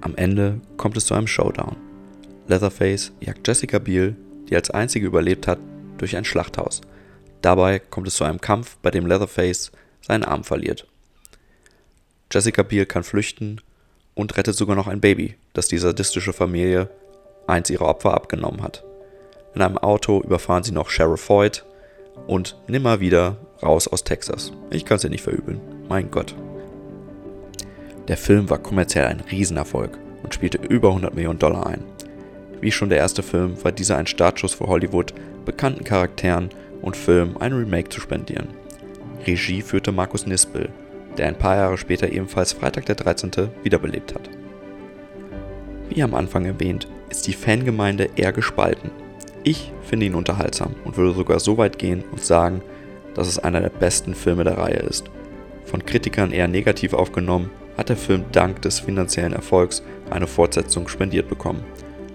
Am 0.00 0.16
Ende 0.16 0.60
kommt 0.78 0.96
es 0.96 1.04
zu 1.06 1.14
einem 1.14 1.26
Showdown. 1.26 1.76
Leatherface 2.48 3.12
jagt 3.20 3.46
Jessica 3.46 3.78
Biel, 3.78 4.16
die 4.48 4.56
als 4.56 4.70
einzige 4.70 5.06
überlebt 5.06 5.46
hat, 5.46 5.58
durch 5.98 6.16
ein 6.16 6.24
Schlachthaus. 6.24 6.80
Dabei 7.42 7.78
kommt 7.78 8.08
es 8.08 8.16
zu 8.16 8.24
einem 8.24 8.40
Kampf, 8.40 8.78
bei 8.82 8.90
dem 8.90 9.06
Leatherface 9.06 9.72
seinen 10.00 10.24
Arm 10.24 10.42
verliert. 10.42 10.88
Jessica 12.32 12.62
Biel 12.62 12.86
kann 12.86 13.04
flüchten 13.04 13.60
und 14.14 14.36
rettet 14.36 14.56
sogar 14.56 14.74
noch 14.74 14.88
ein 14.88 15.00
Baby, 15.00 15.36
das 15.52 15.68
die 15.68 15.78
sadistische 15.78 16.32
Familie 16.32 16.88
eins 17.46 17.68
ihrer 17.68 17.88
Opfer 17.88 18.14
abgenommen 18.14 18.62
hat. 18.62 18.84
In 19.54 19.62
einem 19.62 19.78
Auto 19.78 20.20
überfahren 20.20 20.64
sie 20.64 20.72
noch 20.72 20.90
Sheriff 20.90 21.28
Hoyt 21.28 21.64
und 22.26 22.56
nimmer 22.66 23.00
wieder 23.00 23.36
raus 23.62 23.86
aus 23.86 24.02
Texas. 24.02 24.52
Ich 24.70 24.84
kann 24.84 24.96
es 24.96 25.04
ihr 25.04 25.10
nicht 25.10 25.22
verübeln. 25.22 25.60
Mein 25.88 26.10
Gott. 26.10 26.34
Der 28.08 28.16
Film 28.16 28.50
war 28.50 28.58
kommerziell 28.58 29.06
ein 29.06 29.20
Riesenerfolg 29.20 29.98
und 30.22 30.34
spielte 30.34 30.58
über 30.58 30.88
100 30.88 31.14
Millionen 31.14 31.38
Dollar 31.38 31.66
ein. 31.66 31.84
Wie 32.60 32.72
schon 32.72 32.88
der 32.88 32.98
erste 32.98 33.22
Film 33.22 33.62
war 33.62 33.72
dieser 33.72 33.96
ein 33.96 34.06
Startschuss 34.06 34.54
für 34.54 34.66
Hollywood, 34.66 35.14
bekannten 35.44 35.84
Charakteren 35.84 36.48
und 36.82 36.96
Filmen 36.96 37.36
ein 37.36 37.52
Remake 37.52 37.90
zu 37.90 38.00
spendieren. 38.00 38.48
Regie 39.26 39.62
führte 39.62 39.92
Markus 39.92 40.26
Nispel, 40.26 40.68
der 41.16 41.28
ein 41.28 41.38
paar 41.38 41.56
Jahre 41.56 41.78
später 41.78 42.10
ebenfalls 42.10 42.52
Freitag 42.52 42.86
der 42.86 42.96
13. 42.96 43.30
wiederbelebt 43.62 44.14
hat. 44.14 44.28
Wie 45.88 46.02
am 46.02 46.14
Anfang 46.14 46.44
erwähnt, 46.44 46.88
ist 47.08 47.26
die 47.26 47.32
Fangemeinde 47.32 48.10
eher 48.16 48.32
gespalten. 48.32 48.90
Ich 49.46 49.72
finde 49.82 50.06
ihn 50.06 50.14
unterhaltsam 50.14 50.74
und 50.84 50.96
würde 50.96 51.14
sogar 51.14 51.38
so 51.38 51.58
weit 51.58 51.78
gehen 51.78 52.02
und 52.10 52.24
sagen, 52.24 52.62
dass 53.14 53.28
es 53.28 53.38
einer 53.38 53.60
der 53.60 53.68
besten 53.68 54.14
Filme 54.14 54.42
der 54.42 54.56
Reihe 54.56 54.78
ist. 54.78 55.04
Von 55.64 55.84
Kritikern 55.84 56.32
eher 56.32 56.48
negativ 56.48 56.94
aufgenommen, 56.94 57.50
hat 57.76 57.90
der 57.90 57.96
Film 57.96 58.24
dank 58.32 58.62
des 58.62 58.80
finanziellen 58.80 59.32
Erfolgs 59.32 59.82
eine 60.10 60.26
Fortsetzung 60.26 60.88
spendiert 60.88 61.28
bekommen. 61.28 61.62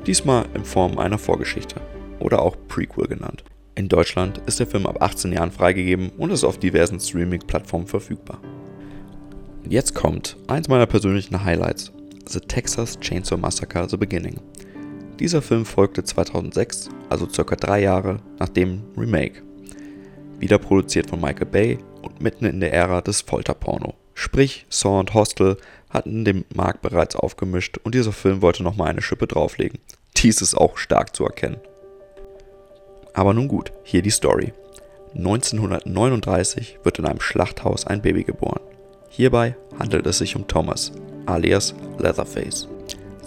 Diesmal 0.07 0.45
in 0.55 0.63
Form 0.65 0.97
einer 0.97 1.17
Vorgeschichte 1.17 1.75
oder 2.19 2.41
auch 2.41 2.55
Prequel 2.67 3.07
genannt. 3.07 3.43
In 3.75 3.87
Deutschland 3.87 4.41
ist 4.45 4.59
der 4.59 4.67
Film 4.67 4.85
ab 4.85 5.01
18 5.01 5.31
Jahren 5.31 5.51
freigegeben 5.51 6.09
und 6.17 6.31
ist 6.31 6.43
auf 6.43 6.57
diversen 6.57 6.99
Streaming-Plattformen 6.99 7.87
verfügbar. 7.87 8.39
Jetzt 9.67 9.93
kommt 9.93 10.35
eins 10.47 10.67
meiner 10.67 10.85
persönlichen 10.85 11.43
Highlights: 11.43 11.91
The 12.25 12.39
Texas 12.39 12.99
Chainsaw 12.99 13.37
Massacre 13.37 13.87
The 13.87 13.97
Beginning. 13.97 14.39
Dieser 15.19 15.41
Film 15.41 15.65
folgte 15.65 16.03
2006, 16.05 16.89
also 17.09 17.27
circa 17.27 17.57
drei 17.57 17.81
Jahre 17.81 18.21
nach 18.39 18.47
dem 18.47 18.83
Remake. 18.95 19.41
Wieder 20.39 20.57
produziert 20.57 21.09
von 21.09 21.19
Michael 21.19 21.47
Bay 21.47 21.79
und 22.01 22.21
mitten 22.21 22.45
in 22.45 22.61
der 22.61 22.73
Ära 22.73 23.01
des 23.01 23.19
Folterporno. 23.21 23.95
Sprich, 24.13 24.65
Saw 24.69 24.99
und 24.99 25.13
Hostel 25.13 25.57
hatten 25.89 26.23
den 26.23 26.45
Markt 26.55 26.81
bereits 26.81 27.17
aufgemischt 27.17 27.79
und 27.83 27.95
dieser 27.95 28.13
Film 28.13 28.41
wollte 28.41 28.63
nochmal 28.63 28.89
eine 28.89 29.01
Schippe 29.01 29.27
drauflegen. 29.27 29.79
Dies 30.15 30.41
ist 30.41 30.55
auch 30.55 30.77
stark 30.77 31.13
zu 31.13 31.25
erkennen. 31.25 31.57
Aber 33.13 33.33
nun 33.33 33.49
gut, 33.49 33.73
hier 33.83 34.01
die 34.01 34.11
Story. 34.11 34.53
1939 35.15 36.79
wird 36.83 36.99
in 36.99 37.05
einem 37.05 37.19
Schlachthaus 37.19 37.85
ein 37.85 38.01
Baby 38.01 38.23
geboren. 38.23 38.61
Hierbei 39.09 39.57
handelt 39.77 40.07
es 40.07 40.19
sich 40.19 40.37
um 40.37 40.47
Thomas, 40.47 40.93
alias 41.25 41.73
Leatherface. 41.97 42.69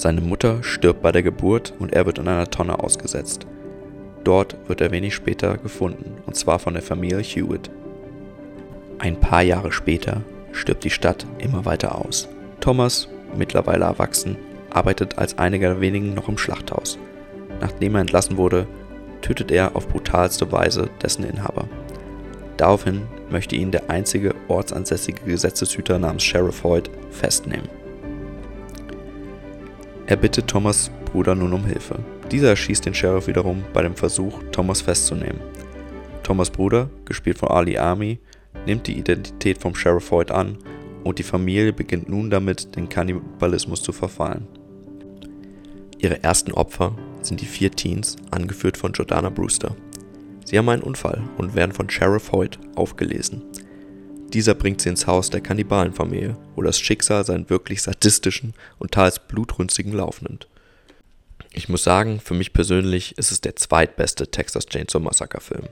Seine 0.03 0.21
Mutter 0.21 0.65
stirbt 0.65 1.01
bei 1.01 1.13
der 1.13 1.23
Geburt 1.23 1.75
und 1.79 1.93
er 1.93 2.07
wird 2.07 2.19
in 2.19 2.27
einer 2.27 2.51
Tonne 2.51 2.81
ausgesetzt. 2.81 3.47
Dort 4.25 4.57
wird 4.67 4.81
er 4.81 4.91
wenig 4.91 5.15
später 5.15 5.57
gefunden, 5.59 6.17
und 6.27 6.35
zwar 6.35 6.59
von 6.59 6.75
der 6.75 6.83
Familie 6.83 7.21
Hewitt. 7.21 7.71
Ein 8.99 9.21
paar 9.21 9.43
Jahre 9.43 9.71
später 9.71 10.23
stirbt 10.51 10.83
die 10.83 10.91
Stadt 10.91 11.25
immer 11.39 11.67
weiter 11.67 12.05
aus. 12.05 12.29
Thomas, 12.59 13.07
mittlerweile 13.37 13.85
erwachsen, 13.85 14.37
arbeitet 14.71 15.19
als 15.19 15.39
einiger 15.39 15.69
der 15.69 15.81
wenigen 15.81 16.15
noch 16.15 16.29
im 16.29 16.37
Schlachthaus. 16.37 16.99
Nachdem 17.61 17.95
er 17.95 18.01
entlassen 18.01 18.37
wurde, 18.39 18.67
tötet 19.21 19.53
er 19.53 19.77
auf 19.77 19.87
brutalste 19.87 20.51
Weise 20.51 20.91
dessen 21.01 21.23
Inhaber. 21.23 21.69
Daraufhin 22.57 23.03
möchte 23.31 23.55
ihn 23.55 23.71
der 23.71 23.89
einzige 23.89 24.35
ortsansässige 24.49 25.23
Gesetzeshüter 25.25 26.01
namens 26.01 26.25
Sheriff 26.25 26.65
Hoyt 26.65 26.91
festnehmen. 27.13 27.82
Er 30.07 30.17
bittet 30.17 30.49
Thomas 30.49 30.91
Bruder 31.05 31.35
nun 31.35 31.53
um 31.53 31.65
Hilfe. 31.65 32.01
Dieser 32.31 32.49
erschießt 32.49 32.85
den 32.85 32.95
Sheriff 32.95 33.29
wiederum 33.29 33.63
bei 33.73 33.83
dem 33.83 33.95
Versuch, 33.95 34.43
Thomas 34.51 34.81
festzunehmen. 34.81 35.41
Thomas 36.23 36.51
Bruder, 36.51 36.91
gespielt 37.05 37.39
von 37.39 37.51
Ali 37.51 37.79
Army, 37.79 38.19
nimmt 38.67 38.87
die 38.87 38.99
Identität 38.99 39.59
vom 39.59 39.75
Sheriff 39.75 40.11
Hoyt 40.11 40.31
an 40.31 40.59
und 41.05 41.19
die 41.19 41.25
Familie 41.25 41.73
beginnt 41.73 42.09
nun 42.09 42.31
damit, 42.31 42.75
den 42.75 42.89
Kannibalismus 42.89 43.83
zu 43.83 43.93
verfallen. 43.93 44.47
Ihre 45.99 46.23
ersten 46.23 46.53
Opfer 46.53 46.97
sind 47.23 47.41
die 47.41 47.47
vier 47.47 47.71
Teens, 47.71 48.17
angeführt 48.31 48.77
von 48.77 48.93
Jordana 48.93 49.31
Brewster. 49.31 49.77
Sie 50.45 50.59
haben 50.59 50.69
einen 50.69 50.83
Unfall 50.83 51.23
und 51.39 51.55
werden 51.55 51.73
von 51.73 51.89
Sheriff 51.89 52.33
Hoyt 52.33 52.59
aufgelesen. 52.75 53.43
Dieser 54.33 54.55
bringt 54.55 54.81
sie 54.81 54.89
ins 54.89 55.07
Haus 55.07 55.29
der 55.29 55.43
Kannibalenfamilie, 55.43 56.37
wo 56.57 56.63
das 56.63 56.81
Schicksal 56.81 57.25
seinen 57.25 57.51
wirklich 57.51 57.83
sadistischen 57.83 58.55
und 58.79 58.93
teils 58.93 59.19
blutrünstigen 59.19 59.93
Lauf 59.93 60.23
nimmt. 60.23 60.49
Ich 61.53 61.69
muss 61.69 61.85
sagen, 61.85 62.19
für 62.19 62.33
mich 62.33 62.55
persönlich 62.55 63.19
ist 63.19 63.31
es 63.31 63.43
der 63.43 63.57
zweitbeste 63.57 64.29
Texas 64.29 64.65
Chainsaw 64.67 65.03
Massacre 65.03 65.41
Film. 65.41 65.69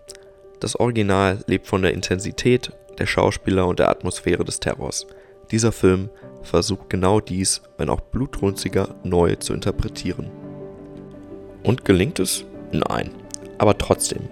Das 0.60 0.76
Original 0.76 1.42
lebt 1.46 1.66
von 1.66 1.80
der 1.80 1.94
Intensität 1.94 2.70
der 2.98 3.06
Schauspieler 3.06 3.66
und 3.66 3.78
der 3.78 3.88
Atmosphäre 3.88 4.44
des 4.44 4.60
Terrors. 4.60 5.06
Dieser 5.50 5.72
Film 5.72 6.10
versucht 6.42 6.90
genau 6.90 7.20
dies, 7.20 7.62
wenn 7.78 7.88
auch 7.88 8.00
blutrünstiger, 8.00 8.94
neu 9.04 9.36
zu 9.36 9.54
interpretieren. 9.54 10.30
Und 11.62 11.86
gelingt 11.86 12.18
es? 12.18 12.44
Nein. 12.72 13.10
Aber 13.56 13.76
trotzdem. 13.78 14.28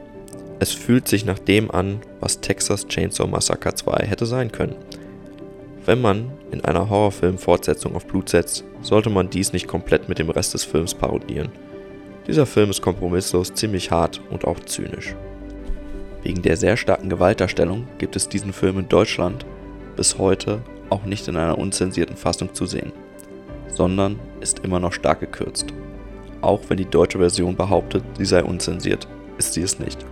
Es 0.61 0.73
fühlt 0.73 1.07
sich 1.07 1.25
nach 1.25 1.39
dem 1.39 1.71
an, 1.71 2.01
was 2.21 2.41
Texas 2.41 2.89
Chainsaw 2.89 3.29
Massacre 3.29 3.75
2 3.75 4.07
hätte 4.07 4.27
sein 4.27 4.51
können. 4.51 4.75
Wenn 5.85 6.01
man 6.01 6.33
in 6.51 6.65
einer 6.65 6.91
Horrorfilm-Fortsetzung 6.91 7.95
auf 7.95 8.07
Blut 8.07 8.29
setzt, 8.29 8.65
sollte 8.83 9.09
man 9.09 9.31
dies 9.31 9.53
nicht 9.53 9.69
komplett 9.69 10.09
mit 10.09 10.19
dem 10.19 10.31
Rest 10.31 10.55
des 10.55 10.65
Films 10.65 10.95
parodieren. 10.95 11.51
Dieser 12.27 12.45
Film 12.45 12.71
ist 12.71 12.83
kompromisslos 12.83 13.55
ziemlich 13.55 13.91
hart 13.91 14.21
und 14.31 14.45
auch 14.45 14.61
zynisch. 14.61 15.15
Wegen 16.23 16.43
der 16.43 16.57
sehr 16.57 16.77
starken 16.77 17.09
Gewaltdarstellung 17.09 17.87
gibt 17.99 18.17
es 18.17 18.29
diesen 18.29 18.53
Film 18.53 18.81
in 18.81 18.89
Deutschland 18.89 19.47
bis 19.97 20.19
heute 20.19 20.61
auch 20.91 21.05
nicht 21.05 21.29
in 21.29 21.37
einer 21.37 21.59
unzensierten 21.59 22.17
Fassung 22.17 22.53
zu 22.53 22.67
sehen, 22.67 22.93
sondern 23.75 24.19
ist 24.41 24.61
immer 24.61 24.81
noch 24.81 24.93
stark 24.93 25.21
gekürzt. 25.21 25.73
Auch 26.41 26.61
wenn 26.69 26.77
die 26.77 26.85
deutsche 26.85 27.19
Version 27.19 27.57
behauptet, 27.57 28.03
sie 28.17 28.25
sei 28.25 28.43
unzensiert, 28.43 29.09
ist 29.39 29.55
sie 29.55 29.63
es 29.63 29.79
nicht. 29.79 30.05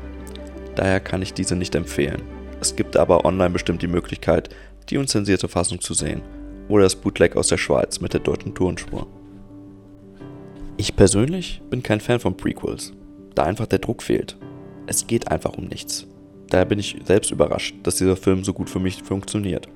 Daher 0.76 1.00
kann 1.00 1.22
ich 1.22 1.34
diese 1.34 1.56
nicht 1.56 1.74
empfehlen. 1.74 2.22
Es 2.60 2.76
gibt 2.76 2.96
aber 2.96 3.24
online 3.24 3.50
bestimmt 3.50 3.82
die 3.82 3.88
Möglichkeit, 3.88 4.50
die 4.88 4.98
unzensierte 4.98 5.48
Fassung 5.48 5.80
zu 5.80 5.94
sehen 5.94 6.22
oder 6.68 6.84
das 6.84 6.96
Bootleg 6.96 7.36
aus 7.36 7.48
der 7.48 7.58
Schweiz 7.58 8.00
mit 8.00 8.12
der 8.12 8.20
deutschen 8.20 8.54
Tonspur. 8.54 9.06
Ich 10.76 10.94
persönlich 10.94 11.62
bin 11.70 11.82
kein 11.82 12.00
Fan 12.00 12.20
von 12.20 12.36
Prequels, 12.36 12.92
da 13.34 13.44
einfach 13.44 13.66
der 13.66 13.78
Druck 13.78 14.02
fehlt. 14.02 14.36
Es 14.86 15.06
geht 15.06 15.30
einfach 15.30 15.56
um 15.56 15.64
nichts. 15.64 16.06
Daher 16.50 16.66
bin 16.66 16.78
ich 16.78 16.98
selbst 17.04 17.30
überrascht, 17.30 17.74
dass 17.82 17.96
dieser 17.96 18.16
Film 18.16 18.44
so 18.44 18.52
gut 18.52 18.70
für 18.70 18.78
mich 18.78 19.02
funktioniert. 19.02 19.68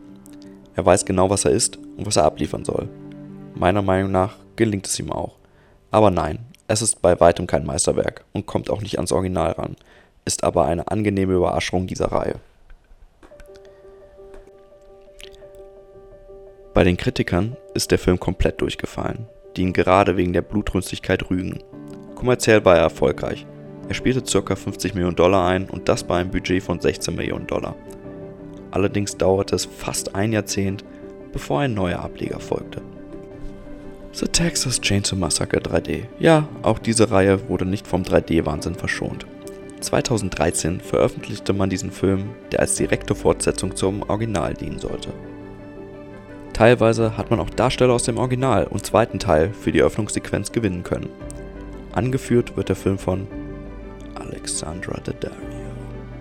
Er 0.77 0.85
weiß 0.85 1.05
genau, 1.05 1.31
was 1.31 1.45
er 1.45 1.51
ist 1.51 1.79
und 1.97 2.07
was 2.07 2.17
er 2.17 2.25
abliefern 2.25 2.65
soll. 2.65 2.89
Meiner 3.55 3.83
Meinung 3.83 4.13
nach 4.13 4.37
gelingt 4.57 4.87
es 4.87 4.99
ihm 4.99 5.11
auch. 5.11 5.39
Aber 5.91 6.11
nein, 6.11 6.41
es 6.69 6.83
ist 6.83 7.03
bei 7.03 7.19
weitem 7.19 7.47
kein 7.47 7.67
Meisterwerk 7.67 8.25
und 8.33 8.47
kommt 8.47 8.71
auch 8.71 8.83
nicht 8.83 8.99
ans 8.99 9.11
Original 9.11 9.53
ran, 9.53 9.77
ist 10.31 10.45
aber 10.45 10.67
eine 10.67 10.87
angenehme 10.87 11.35
Überraschung 11.35 11.89
dieser 11.89 12.13
Reihe. 12.13 12.37
Bei 16.73 16.85
den 16.85 16.97
Kritikern 16.97 17.57
ist 17.75 17.91
der 17.91 17.99
Film 17.99 18.21
komplett 18.21 18.61
durchgefallen, 18.61 19.27
die 19.57 19.63
ihn 19.63 19.73
gerade 19.73 20.17
wegen 20.17 20.33
der 20.33 20.43
Blutrünstigkeit 20.43 21.29
rügen. 21.31 21.65
Kommerziell 22.15 22.65
war 22.65 22.77
er 22.77 22.83
erfolgreich. 22.83 23.45
Er 23.89 23.95
spielte 23.95 24.23
ca. 24.23 24.55
50 24.55 24.95
Millionen 24.95 25.17
Dollar 25.17 25.49
ein 25.49 25.69
und 25.69 25.89
das 25.89 26.05
bei 26.05 26.19
einem 26.19 26.31
Budget 26.31 26.63
von 26.63 26.79
16 26.79 27.17
Millionen 27.17 27.49
Dollar. 27.49 27.75
Allerdings 28.71 29.17
dauerte 29.17 29.57
es 29.57 29.65
fast 29.65 30.15
ein 30.15 30.33
Jahrzehnt, 30.33 30.85
bevor 31.33 31.59
ein 31.59 31.75
neuer 31.75 31.99
Ableger 31.99 32.39
folgte. 32.39 32.83
The 34.13 34.27
Texas 34.27 34.81
Chainsaw 34.81 35.17
Massacre 35.17 35.59
3D. 35.59 36.05
Ja, 36.21 36.49
auch 36.63 36.79
diese 36.79 37.11
Reihe 37.11 37.49
wurde 37.49 37.67
nicht 37.67 37.89
vom 37.89 38.03
3D-Wahnsinn 38.05 38.77
verschont. 38.77 39.27
2013 39.81 40.81
veröffentlichte 40.81 41.53
man 41.53 41.71
diesen 41.71 41.91
Film, 41.91 42.31
der 42.53 42.61
als 42.61 42.75
direkte 42.75 43.15
Fortsetzung 43.15 43.75
zum 43.77 44.03
Original 44.03 44.55
dienen 44.55 44.79
sollte. 44.79 45.13
Teilweise 46.53 47.17
hat 47.17 47.31
man 47.31 47.41
auch 47.41 47.51
Darsteller 47.51 47.95
aus 47.95 48.03
dem 48.03 48.19
Original 48.19 48.67
und 48.67 48.85
zweiten 48.85 49.19
Teil 49.19 49.53
für 49.53 49.73
die 49.73 49.83
Öffnungssequenz 49.83 50.53
gewinnen 50.53 50.83
können. 50.83 51.09
Angeführt 51.93 52.57
wird 52.57 52.69
der 52.69 52.77
Film 52.77 52.99
von 52.99 53.27
Alexandra 54.15 55.01
Daddario. 55.03 55.39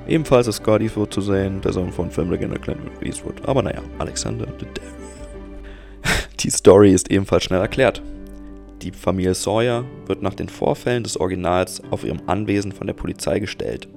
Ebenfalls 0.07 0.47
ist 0.47 0.55
Scott 0.57 0.81
Eastwood 0.81 1.13
zu 1.13 1.21
sehen, 1.21 1.61
der 1.61 1.73
Sohn 1.73 1.91
von 1.91 2.09
Filmlegende 2.09 2.59
Clint 2.59 2.79
Eastwood. 3.01 3.47
Aber 3.47 3.61
naja, 3.61 3.81
Alexander 3.99 4.45
Daddario. 4.45 4.91
Die 6.39 6.49
Story 6.49 6.93
ist 6.93 7.11
ebenfalls 7.11 7.43
schnell 7.43 7.61
erklärt. 7.61 8.01
Die 8.81 8.91
Familie 8.91 9.33
Sawyer 9.33 9.83
wird 10.05 10.21
nach 10.21 10.33
den 10.33 10.47
Vorfällen 10.47 11.03
des 11.03 11.17
Originals 11.17 11.81
auf 11.91 12.05
ihrem 12.05 12.21
Anwesen 12.27 12.71
von 12.71 12.87
der 12.87 12.93
Polizei 12.93 13.39
gestellt. 13.39 13.89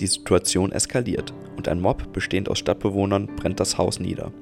Die 0.00 0.06
Situation 0.06 0.72
eskaliert 0.72 1.34
und 1.56 1.68
ein 1.68 1.80
Mob 1.80 2.12
bestehend 2.12 2.48
aus 2.48 2.58
Stadtbewohnern 2.58 3.26
brennt 3.36 3.60
das 3.60 3.76
Haus 3.76 4.00
nieder. 4.00 4.32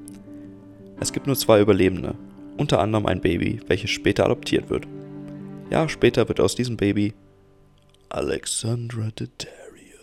Es 1.01 1.11
gibt 1.11 1.27
nur 1.27 1.35
zwei 1.35 1.59
Überlebende, 1.59 2.15
unter 2.57 2.79
anderem 2.79 3.05
ein 3.05 3.19
Baby, 3.19 3.59
welches 3.67 3.89
später 3.89 4.25
adoptiert 4.25 4.69
wird. 4.69 4.87
Jahre 5.69 5.89
später 5.89 6.27
wird 6.29 6.39
aus 6.39 6.55
diesem 6.55 6.77
Baby 6.77 7.13
Alexandra 8.07 9.09
Daddario. 9.15 9.99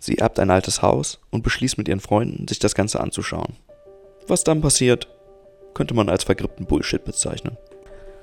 Sie 0.00 0.18
erbt 0.18 0.40
ein 0.40 0.50
altes 0.50 0.82
Haus 0.82 1.20
und 1.30 1.42
beschließt 1.44 1.78
mit 1.78 1.88
ihren 1.88 2.00
Freunden, 2.00 2.48
sich 2.48 2.58
das 2.58 2.74
Ganze 2.74 3.00
anzuschauen. 3.00 3.54
Was 4.26 4.44
dann 4.44 4.60
passiert, 4.60 5.08
könnte 5.74 5.94
man 5.94 6.08
als 6.08 6.24
vergrippten 6.24 6.66
Bullshit 6.66 7.04
bezeichnen. 7.04 7.56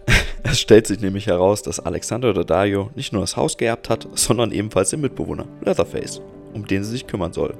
Es 0.44 0.60
stellt 0.60 0.86
sich 0.86 1.00
nämlich 1.00 1.26
heraus, 1.26 1.64
dass 1.64 1.80
Alexander 1.80 2.32
Daddario 2.32 2.92
nicht 2.94 3.12
nur 3.12 3.22
das 3.22 3.36
Haus 3.36 3.58
geerbt 3.58 3.90
hat, 3.90 4.08
sondern 4.14 4.52
ebenfalls 4.52 4.92
den 4.92 5.02
Mitbewohner, 5.02 5.48
Leatherface, 5.62 6.22
um 6.54 6.68
den 6.68 6.84
sie 6.84 6.92
sich 6.92 7.08
kümmern 7.08 7.34
soll. 7.34 7.56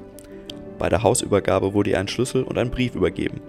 Bei 0.78 0.88
der 0.88 1.02
Hausübergabe 1.02 1.74
wurde 1.74 1.90
ihr 1.92 2.00
ein 2.00 2.08
Schlüssel 2.08 2.44
und 2.44 2.58
ein 2.58 2.70
Brief 2.70 2.94
übergeben. 2.94 3.42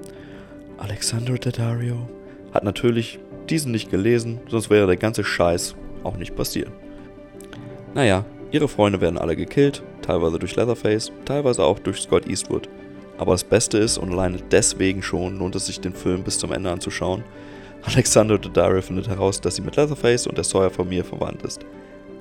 Alexander 0.79 1.37
Daddario 1.37 2.09
hat 2.53 2.65
natürlich 2.65 3.19
diesen 3.51 3.73
nicht 3.73 3.91
gelesen, 3.91 4.41
sonst 4.49 4.71
wäre 4.71 4.87
der 4.87 4.97
ganze 4.97 5.25
Scheiß 5.25 5.77
auch 6.03 6.17
nicht 6.17 6.35
passiert. 6.35 6.71
Naja, 7.95 8.25
ihre 8.51 8.69
Freunde 8.69 9.01
werden 9.01 9.19
alle 9.19 9.37
gekillt, 9.37 9.83
teilweise 10.03 10.39
durch 10.39 10.57
Leatherface, 10.57 11.13
teilweise 11.25 11.65
auch 11.65 11.79
durch 11.79 12.01
Scott 12.01 12.27
Eastwood. 12.27 12.69
Aber 13.19 13.33
das 13.33 13.45
Beste 13.45 13.79
ist, 13.79 13.99
und 13.99 14.13
alleine 14.13 14.39
deswegen 14.51 15.03
schon 15.03 15.39
lohnt 15.39 15.57
es 15.57 15.67
sich, 15.67 15.81
den 15.81 15.95
Film 15.95 16.23
bis 16.23 16.39
zum 16.39 16.53
Ende 16.53 16.71
anzuschauen, 16.71 17.25
Alexander 17.83 18.37
Daddario 18.37 18.83
findet 18.83 19.09
heraus, 19.09 19.41
dass 19.41 19.57
sie 19.57 19.63
mit 19.63 19.77
Leatherface 19.77 20.27
und 20.27 20.37
der 20.37 20.45
Sawyer-Familie 20.45 21.05
verwandt 21.05 21.43
ist. 21.43 21.65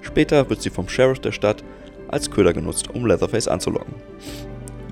Später 0.01 0.47
wird 0.49 0.61
sie 0.61 0.69
vom 0.69 0.87
Sheriff 0.87 1.19
der 1.19 1.31
Stadt 1.31 1.63
als 2.07 2.29
Köder 2.29 2.53
genutzt, 2.53 2.89
um 2.93 3.05
Leatherface 3.07 3.47
anzulocken. 3.47 3.95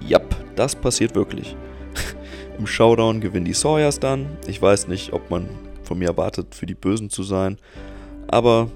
Jap, 0.06 0.36
das 0.56 0.76
passiert 0.76 1.16
wirklich. 1.16 1.56
Im 2.58 2.66
Showdown 2.66 3.22
gewinnen 3.22 3.46
die 3.46 3.54
Sawyers 3.54 4.00
dann. 4.00 4.38
Ich 4.48 4.62
weiß 4.62 4.88
nicht, 4.88 5.13
ob 5.13 5.30
man 5.30 5.48
von 5.84 6.00
mir 6.00 6.08
erwartet, 6.08 6.56
für 6.56 6.66
die 6.66 6.76
Bösen 6.76 7.10
zu 7.10 7.22
sein. 7.22 7.60
Aber 8.28 8.70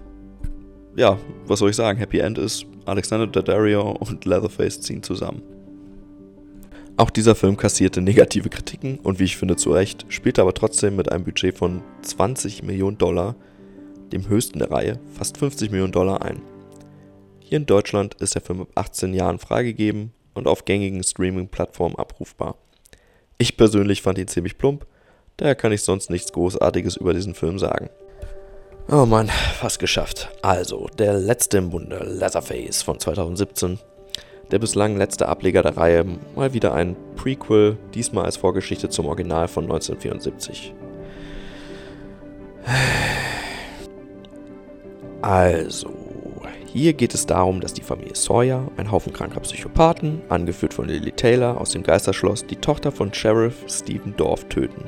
ja, 0.95 1.17
was 1.47 1.59
soll 1.59 1.71
ich 1.71 1.75
sagen? 1.75 1.97
Happy 1.97 2.19
End 2.19 2.37
ist, 2.37 2.65
Alexander 2.85 3.25
Daddario 3.25 3.91
und 3.91 4.23
Leatherface 4.25 4.81
ziehen 4.81 5.01
zusammen. 5.01 5.41
Auch 6.97 7.11
dieser 7.11 7.35
Film 7.35 7.57
kassierte 7.57 8.01
negative 8.01 8.49
Kritiken 8.49 8.97
und 8.97 9.19
wie 9.19 9.25
ich 9.25 9.37
finde 9.37 9.55
zu 9.55 9.71
Recht, 9.71 10.07
spielte 10.09 10.41
aber 10.41 10.55
trotzdem 10.55 10.95
mit 10.95 11.11
einem 11.11 11.23
Budget 11.23 11.55
von 11.55 11.83
20 12.01 12.63
Millionen 12.63 12.97
Dollar, 12.97 13.35
dem 14.11 14.27
höchsten 14.27 14.57
der 14.57 14.71
Reihe, 14.71 14.99
fast 15.13 15.37
50 15.37 15.69
Millionen 15.69 15.91
Dollar 15.91 16.23
ein. 16.23 16.41
Hier 17.39 17.57
in 17.57 17.67
Deutschland 17.67 18.15
ist 18.15 18.33
der 18.33 18.41
Film 18.41 18.61
ab 18.61 18.69
18 18.73 19.13
Jahren 19.13 19.37
freigegeben 19.37 20.11
und 20.33 20.47
auf 20.47 20.65
gängigen 20.65 21.03
Streaming-Plattformen 21.03 21.97
abrufbar. 21.97 22.55
Ich 23.37 23.57
persönlich 23.57 24.01
fand 24.01 24.17
ihn 24.17 24.27
ziemlich 24.27 24.57
plump, 24.57 24.87
daher 25.37 25.53
kann 25.53 25.71
ich 25.71 25.83
sonst 25.83 26.09
nichts 26.09 26.33
Großartiges 26.33 26.95
über 26.97 27.13
diesen 27.13 27.35
Film 27.35 27.59
sagen. 27.59 27.91
Oh 28.89 29.05
Mann, 29.05 29.27
fast 29.27 29.77
geschafft. 29.77 30.29
Also, 30.41 30.87
der 30.97 31.13
letzte 31.13 31.59
im 31.59 31.69
Bunde, 31.69 32.03
Leatherface 32.03 32.81
von 32.81 32.99
2017 32.99 33.77
der 34.51 34.59
bislang 34.59 34.97
letzte 34.97 35.27
Ableger 35.27 35.61
der 35.61 35.77
Reihe, 35.77 36.05
mal 36.35 36.53
wieder 36.53 36.73
ein 36.73 36.95
Prequel, 37.15 37.77
diesmal 37.93 38.25
als 38.25 38.37
Vorgeschichte 38.37 38.89
zum 38.89 39.07
Original 39.07 39.47
von 39.47 39.65
1974. 39.65 40.73
Also, 45.21 45.89
hier 46.67 46.93
geht 46.93 47.13
es 47.13 47.25
darum, 47.25 47.59
dass 47.59 47.73
die 47.73 47.81
Familie 47.81 48.15
Sawyer, 48.15 48.67
ein 48.77 48.91
Haufen 48.91 49.13
kranker 49.13 49.39
Psychopathen, 49.41 50.21
angeführt 50.29 50.73
von 50.73 50.87
Lily 50.87 51.11
Taylor 51.11 51.59
aus 51.59 51.71
dem 51.71 51.83
Geisterschloss, 51.83 52.45
die 52.45 52.55
Tochter 52.55 52.91
von 52.91 53.13
Sheriff 53.13 53.65
Stephen 53.67 54.15
Dorff 54.15 54.45
töten. 54.45 54.83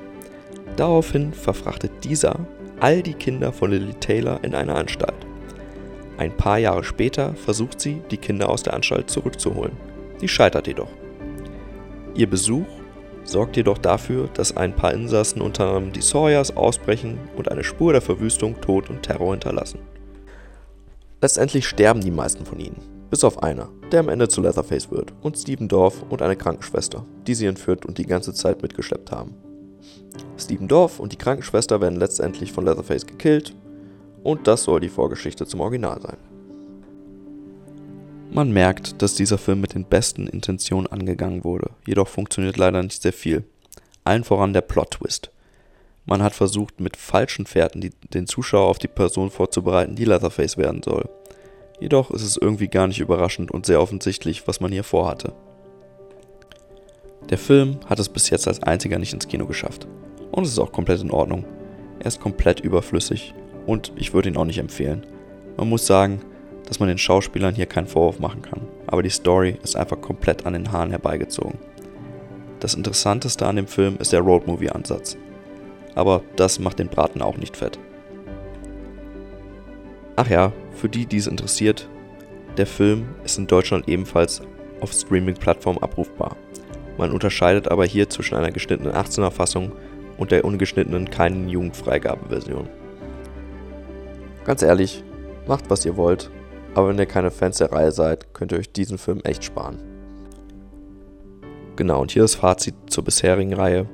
Daraufhin 0.75 1.33
verfrachtet 1.33 1.91
dieser 2.03 2.39
all 2.79 3.01
die 3.01 3.13
Kinder 3.13 3.51
von 3.51 3.71
Lily 3.71 3.93
Taylor 3.95 4.39
in 4.43 4.55
eine 4.55 4.75
Anstalt. 4.75 5.28
Ein 6.19 6.35
paar 6.35 6.57
Jahre 6.57 6.83
später 6.83 7.33
versucht 7.35 7.79
sie, 7.79 8.01
die 8.11 8.17
Kinder 8.17 8.49
aus 8.49 8.61
der 8.61 8.73
Anstalt 8.73 9.09
zurückzuholen. 9.09 9.77
Sie 10.17 10.27
scheitert 10.27 10.67
jedoch. 10.67 10.89
Ihr 12.13 12.29
Besuch 12.29 12.67
sorgt 13.23 13.55
jedoch 13.55 13.77
dafür, 13.77 14.27
dass 14.33 14.57
ein 14.57 14.75
paar 14.75 14.93
Insassen 14.93 15.41
unter 15.41 15.67
anderem 15.67 15.93
die 15.93 16.01
Sawyers 16.01 16.57
ausbrechen 16.57 17.19
und 17.37 17.49
eine 17.49 17.63
Spur 17.63 17.93
der 17.93 18.01
Verwüstung, 18.01 18.59
Tod 18.59 18.89
und 18.89 19.01
Terror 19.01 19.31
hinterlassen. 19.31 19.79
Letztendlich 21.21 21.65
sterben 21.65 22.01
die 22.01 22.11
meisten 22.11 22.45
von 22.45 22.59
ihnen, 22.59 22.81
bis 23.09 23.23
auf 23.23 23.41
einer, 23.41 23.69
der 23.93 24.01
am 24.01 24.09
Ende 24.09 24.27
zu 24.27 24.41
Leatherface 24.41 24.91
wird, 24.91 25.13
und 25.21 25.37
Stephen 25.37 25.69
Dorff 25.69 26.03
und 26.09 26.21
eine 26.21 26.35
Krankenschwester, 26.35 27.05
die 27.27 27.33
sie 27.33 27.45
entführt 27.45 27.85
und 27.85 27.97
die 27.97 28.05
ganze 28.05 28.33
Zeit 28.33 28.61
mitgeschleppt 28.61 29.13
haben. 29.13 29.35
Stephen 30.37 30.67
Dorff 30.67 30.99
und 30.99 31.13
die 31.13 31.17
Krankenschwester 31.17 31.79
werden 31.79 31.97
letztendlich 31.97 32.51
von 32.51 32.65
Leatherface 32.65 33.07
gekillt 33.07 33.55
und 34.23 34.47
das 34.47 34.63
soll 34.63 34.79
die 34.79 34.89
Vorgeschichte 34.89 35.45
zum 35.45 35.61
Original 35.61 36.01
sein. 36.01 36.17
Man 38.31 38.51
merkt, 38.51 39.01
dass 39.01 39.15
dieser 39.15 39.39
Film 39.39 39.59
mit 39.61 39.73
den 39.73 39.85
besten 39.85 40.27
Intentionen 40.27 40.87
angegangen 40.87 41.43
wurde, 41.43 41.71
jedoch 41.87 42.07
funktioniert 42.07 42.57
leider 42.57 42.83
nicht 42.83 43.01
sehr 43.01 43.13
viel. 43.13 43.43
Allen 44.03 44.23
voran 44.23 44.53
der 44.53 44.61
Plot-Twist. 44.61 45.31
Man 46.05 46.21
hat 46.23 46.33
versucht, 46.33 46.79
mit 46.79 46.95
falschen 46.95 47.45
Fährten 47.45 47.81
die, 47.81 47.91
den 48.13 48.27
Zuschauer 48.27 48.67
auf 48.67 48.77
die 48.79 48.87
Person 48.87 49.31
vorzubereiten, 49.31 49.95
die 49.95 50.05
Leatherface 50.05 50.57
werden 50.57 50.83
soll. 50.83 51.09
Jedoch 51.79 52.11
ist 52.11 52.23
es 52.23 52.37
irgendwie 52.37 52.67
gar 52.67 52.87
nicht 52.87 52.99
überraschend 52.99 53.51
und 53.51 53.65
sehr 53.65 53.81
offensichtlich, 53.81 54.47
was 54.47 54.59
man 54.59 54.71
hier 54.71 54.83
vorhatte. 54.83 55.33
Der 57.29 57.37
Film 57.37 57.79
hat 57.85 57.99
es 57.99 58.09
bis 58.09 58.29
jetzt 58.29 58.47
als 58.47 58.61
einziger 58.63 58.99
nicht 58.99 59.13
ins 59.13 59.27
Kino 59.27 59.45
geschafft. 59.45 59.87
Und 60.31 60.43
es 60.43 60.51
ist 60.51 60.59
auch 60.59 60.71
komplett 60.71 61.01
in 61.01 61.11
Ordnung. 61.11 61.45
Er 61.99 62.07
ist 62.07 62.19
komplett 62.19 62.59
überflüssig 62.59 63.33
und 63.69 63.93
ich 63.95 64.13
würde 64.15 64.29
ihn 64.29 64.37
auch 64.37 64.45
nicht 64.45 64.57
empfehlen. 64.57 65.05
Man 65.55 65.69
muss 65.69 65.85
sagen, 65.85 66.21
dass 66.65 66.79
man 66.79 66.89
den 66.89 66.97
Schauspielern 66.97 67.53
hier 67.53 67.67
keinen 67.67 67.85
Vorwurf 67.85 68.19
machen 68.19 68.41
kann, 68.41 68.61
aber 68.87 69.03
die 69.03 69.11
Story 69.11 69.59
ist 69.61 69.75
einfach 69.75 70.01
komplett 70.01 70.47
an 70.47 70.53
den 70.53 70.71
Haaren 70.71 70.89
herbeigezogen. 70.89 71.59
Das 72.59 72.73
Interessanteste 72.73 73.45
an 73.45 73.57
dem 73.57 73.67
Film 73.67 73.97
ist 73.99 74.11
der 74.11 74.21
Roadmovie-Ansatz. 74.21 75.17
Aber 75.93 76.23
das 76.35 76.59
macht 76.59 76.79
den 76.79 76.87
Braten 76.87 77.21
auch 77.21 77.37
nicht 77.37 77.55
fett. 77.55 77.77
Ach 80.15 80.27
ja, 80.27 80.51
für 80.73 80.89
die, 80.89 81.05
die 81.05 81.17
es 81.17 81.27
interessiert, 81.27 81.87
der 82.57 82.65
Film 82.65 83.09
ist 83.23 83.37
in 83.37 83.45
Deutschland 83.45 83.87
ebenfalls 83.87 84.41
auf 84.81 84.93
Streaming-Plattformen 84.93 85.81
abrufbar. 85.83 86.35
Man 86.97 87.11
unterscheidet 87.11 87.69
aber 87.69 87.85
hier 87.85 88.09
zwischen 88.09 88.35
einer 88.35 88.51
geschnittenen 88.51 88.93
18er 88.93 89.31
Fassung 89.31 89.71
und 90.17 90.31
der 90.31 90.43
ungeschnittenen 90.43 91.09
keinen 91.09 91.49
Jugendfreigabeversion. 91.49 92.67
Ganz 94.49 94.63
ehrlich, 94.63 95.03
macht 95.45 95.69
was 95.69 95.85
ihr 95.85 95.95
wollt, 95.95 96.31
aber 96.73 96.89
wenn 96.89 96.97
ihr 96.97 97.05
keine 97.05 97.29
Fans 97.29 97.59
der 97.59 97.71
Reihe 97.71 97.91
seid, 97.91 98.33
könnt 98.33 98.51
ihr 98.51 98.57
euch 98.57 98.71
diesen 98.71 98.97
Film 98.97 99.21
echt 99.23 99.43
sparen. 99.43 99.77
Genau, 101.75 102.01
und 102.01 102.09
hier 102.09 102.23
das 102.23 102.33
Fazit 102.33 102.73
zur 102.87 103.03
bisherigen 103.03 103.53
Reihe. 103.53 103.85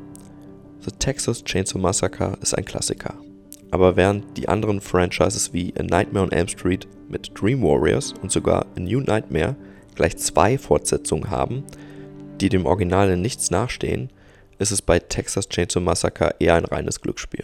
The 0.79 0.91
Texas 0.91 1.43
Chainsaw 1.43 1.77
Massacre 1.77 2.37
ist 2.41 2.57
ein 2.57 2.63
Klassiker. 2.63 3.15
Aber 3.69 3.97
während 3.97 4.37
die 4.37 4.47
anderen 4.47 4.79
Franchises 4.79 5.51
wie 5.51 5.73
A 5.77 5.83
Nightmare 5.83 6.23
on 6.23 6.31
Elm 6.31 6.47
Street 6.47 6.87
mit 7.09 7.31
Dream 7.37 7.61
Warriors 7.61 8.13
und 8.21 8.31
sogar 8.31 8.65
A 8.77 8.79
New 8.79 9.01
Nightmare 9.01 9.57
gleich 9.95 10.15
zwei 10.15 10.57
Fortsetzungen 10.57 11.29
haben, 11.29 11.65
die 12.39 12.47
dem 12.47 12.65
Original 12.65 13.09
in 13.09 13.21
nichts 13.21 13.51
nachstehen, 13.51 14.09
ist 14.57 14.71
es 14.71 14.81
bei 14.81 14.99
Texas 14.99 15.49
Chainsaw 15.49 15.81
Massacre 15.83 16.33
eher 16.39 16.55
ein 16.55 16.63
reines 16.63 17.01
Glücksspiel. 17.01 17.43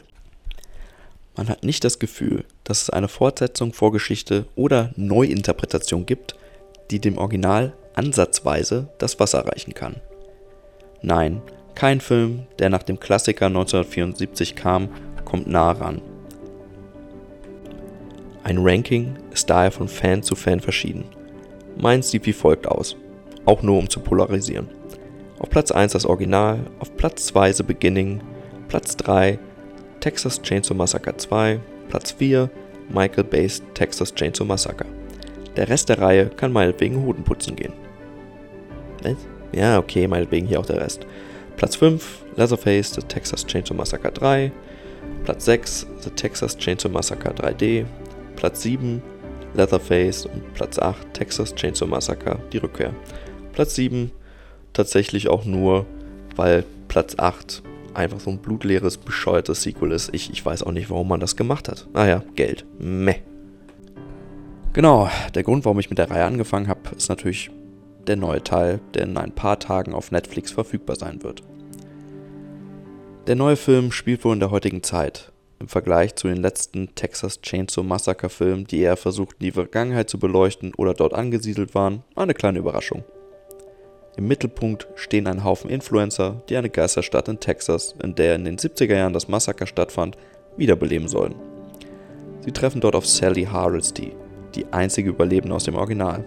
Man 1.35 1.47
hat 1.47 1.63
nicht 1.63 1.83
das 1.83 1.99
Gefühl, 1.99 2.43
dass 2.63 2.83
es 2.83 2.89
eine 2.89 3.07
Fortsetzung, 3.07 3.73
Vorgeschichte 3.73 4.45
oder 4.55 4.91
Neuinterpretation 4.97 6.05
gibt, 6.05 6.35
die 6.89 6.99
dem 6.99 7.17
Original 7.17 7.73
ansatzweise 7.93 8.89
das 8.97 9.19
Wasser 9.19 9.45
reichen 9.47 9.73
kann. 9.73 9.95
Nein, 11.01 11.41
kein 11.73 12.01
Film, 12.01 12.47
der 12.59 12.69
nach 12.69 12.83
dem 12.83 12.99
Klassiker 12.99 13.47
1974 13.47 14.55
kam, 14.55 14.89
kommt 15.23 15.47
nah 15.47 15.71
ran. 15.71 16.01
Ein 18.43 18.57
Ranking 18.59 19.15
ist 19.31 19.49
daher 19.49 19.71
von 19.71 19.87
Fan 19.87 20.23
zu 20.23 20.35
Fan 20.35 20.59
verschieden. 20.59 21.05
Meins 21.77 22.11
sieht 22.11 22.25
wie 22.25 22.33
folgt 22.33 22.67
aus, 22.67 22.97
auch 23.45 23.61
nur 23.61 23.77
um 23.77 23.89
zu 23.89 24.01
polarisieren. 24.01 24.67
Auf 25.39 25.49
Platz 25.49 25.71
1 25.71 25.93
das 25.93 26.05
Original, 26.05 26.59
auf 26.79 26.95
Platz 26.97 27.25
2 27.27 27.53
The 27.53 27.63
Beginning, 27.63 28.21
Platz 28.67 28.97
3 28.97 29.39
Texas 30.01 30.41
Chainsaw 30.41 30.75
Massacre 30.75 31.15
2, 31.15 31.59
Platz 31.87 32.11
4 32.11 32.49
Michael 32.89 33.23
Bay's 33.23 33.61
Texas 33.75 34.13
Chainsaw 34.13 34.43
Massacre. 34.43 34.87
Der 35.55 35.69
Rest 35.69 35.89
der 35.89 35.99
Reihe 35.99 36.25
kann 36.25 36.51
meinetwegen 36.51 37.05
Hodenputzen 37.05 37.55
gehen. 37.55 37.73
Was? 39.03 39.15
Ja, 39.51 39.77
okay, 39.77 40.07
meinetwegen 40.07 40.47
hier 40.47 40.59
auch 40.59 40.65
der 40.65 40.81
Rest. 40.81 41.05
Platz 41.55 41.75
5 41.75 42.23
Leatherface 42.35 42.95
The 42.95 43.01
Texas 43.01 43.45
Chainsaw 43.45 43.75
Massacre 43.75 44.11
3, 44.11 44.51
Platz 45.23 45.45
6 45.45 45.87
The 46.01 46.09
Texas 46.09 46.57
Chainsaw 46.57 46.91
Massacre 46.91 47.33
3D, 47.35 47.85
Platz 48.35 48.63
7 48.63 49.03
Leatherface 49.53 50.25
und 50.25 50.53
Platz 50.55 50.79
8 50.79 51.13
Texas 51.13 51.53
Chainsaw 51.53 51.87
Massacre 51.87 52.39
Die 52.51 52.57
Rückkehr. 52.57 52.93
Platz 53.53 53.75
7 53.75 54.11
tatsächlich 54.73 55.27
auch 55.27 55.45
nur, 55.45 55.85
weil 56.35 56.63
Platz 56.87 57.13
8 57.19 57.61
einfach 57.93 58.19
so 58.19 58.29
ein 58.29 58.39
blutleeres, 58.39 58.97
bescheuertes 58.97 59.63
Sequel 59.63 59.91
ist. 59.91 60.13
Ich, 60.13 60.31
ich 60.31 60.45
weiß 60.45 60.63
auch 60.63 60.71
nicht, 60.71 60.89
warum 60.89 61.07
man 61.07 61.19
das 61.19 61.35
gemacht 61.35 61.67
hat. 61.67 61.87
Naja, 61.93 62.23
Geld. 62.35 62.65
Meh. 62.79 63.15
Genau, 64.73 65.09
der 65.35 65.43
Grund, 65.43 65.65
warum 65.65 65.79
ich 65.79 65.89
mit 65.89 65.99
der 65.99 66.09
Reihe 66.09 66.25
angefangen 66.25 66.67
habe, 66.67 66.81
ist 66.95 67.09
natürlich 67.09 67.51
der 68.07 68.15
neue 68.15 68.43
Teil, 68.43 68.79
der 68.93 69.03
in 69.03 69.17
ein 69.17 69.33
paar 69.33 69.59
Tagen 69.59 69.93
auf 69.93 70.11
Netflix 70.11 70.51
verfügbar 70.51 70.95
sein 70.95 71.23
wird. 71.23 71.43
Der 73.27 73.35
neue 73.35 73.55
Film 73.55 73.91
spielt 73.91 74.23
wohl 74.23 74.33
in 74.33 74.39
der 74.39 74.51
heutigen 74.51 74.81
Zeit. 74.81 75.31
Im 75.59 75.67
Vergleich 75.67 76.15
zu 76.15 76.27
den 76.27 76.37
letzten 76.37 76.95
Texas 76.95 77.41
Chainsaw 77.41 77.83
Massacre 77.85 78.29
Filmen, 78.29 78.65
die 78.65 78.79
eher 78.79 78.97
versuchten, 78.97 79.43
die 79.43 79.51
Vergangenheit 79.51 80.09
zu 80.09 80.17
beleuchten 80.17 80.73
oder 80.75 80.95
dort 80.95 81.13
angesiedelt 81.13 81.75
waren, 81.75 82.03
eine 82.15 82.33
kleine 82.33 82.59
Überraschung. 82.59 83.03
Im 84.17 84.27
Mittelpunkt 84.27 84.87
stehen 84.95 85.27
ein 85.27 85.43
Haufen 85.43 85.69
Influencer, 85.69 86.41
die 86.49 86.57
eine 86.57 86.69
Geisterstadt 86.69 87.29
in 87.29 87.39
Texas, 87.39 87.95
in 88.03 88.13
der 88.15 88.35
in 88.35 88.43
den 88.43 88.57
70er 88.57 88.95
Jahren 88.95 89.13
das 89.13 89.29
Massaker 89.29 89.65
stattfand, 89.65 90.17
wiederbeleben 90.57 91.07
sollen. 91.07 91.35
Sie 92.41 92.51
treffen 92.51 92.81
dort 92.81 92.95
auf 92.95 93.07
Sally 93.07 93.45
Hardesty, 93.45 94.13
die 94.55 94.65
einzige 94.71 95.09
Überlebende 95.09 95.55
aus 95.55 95.63
dem 95.63 95.75
Original. 95.75 96.25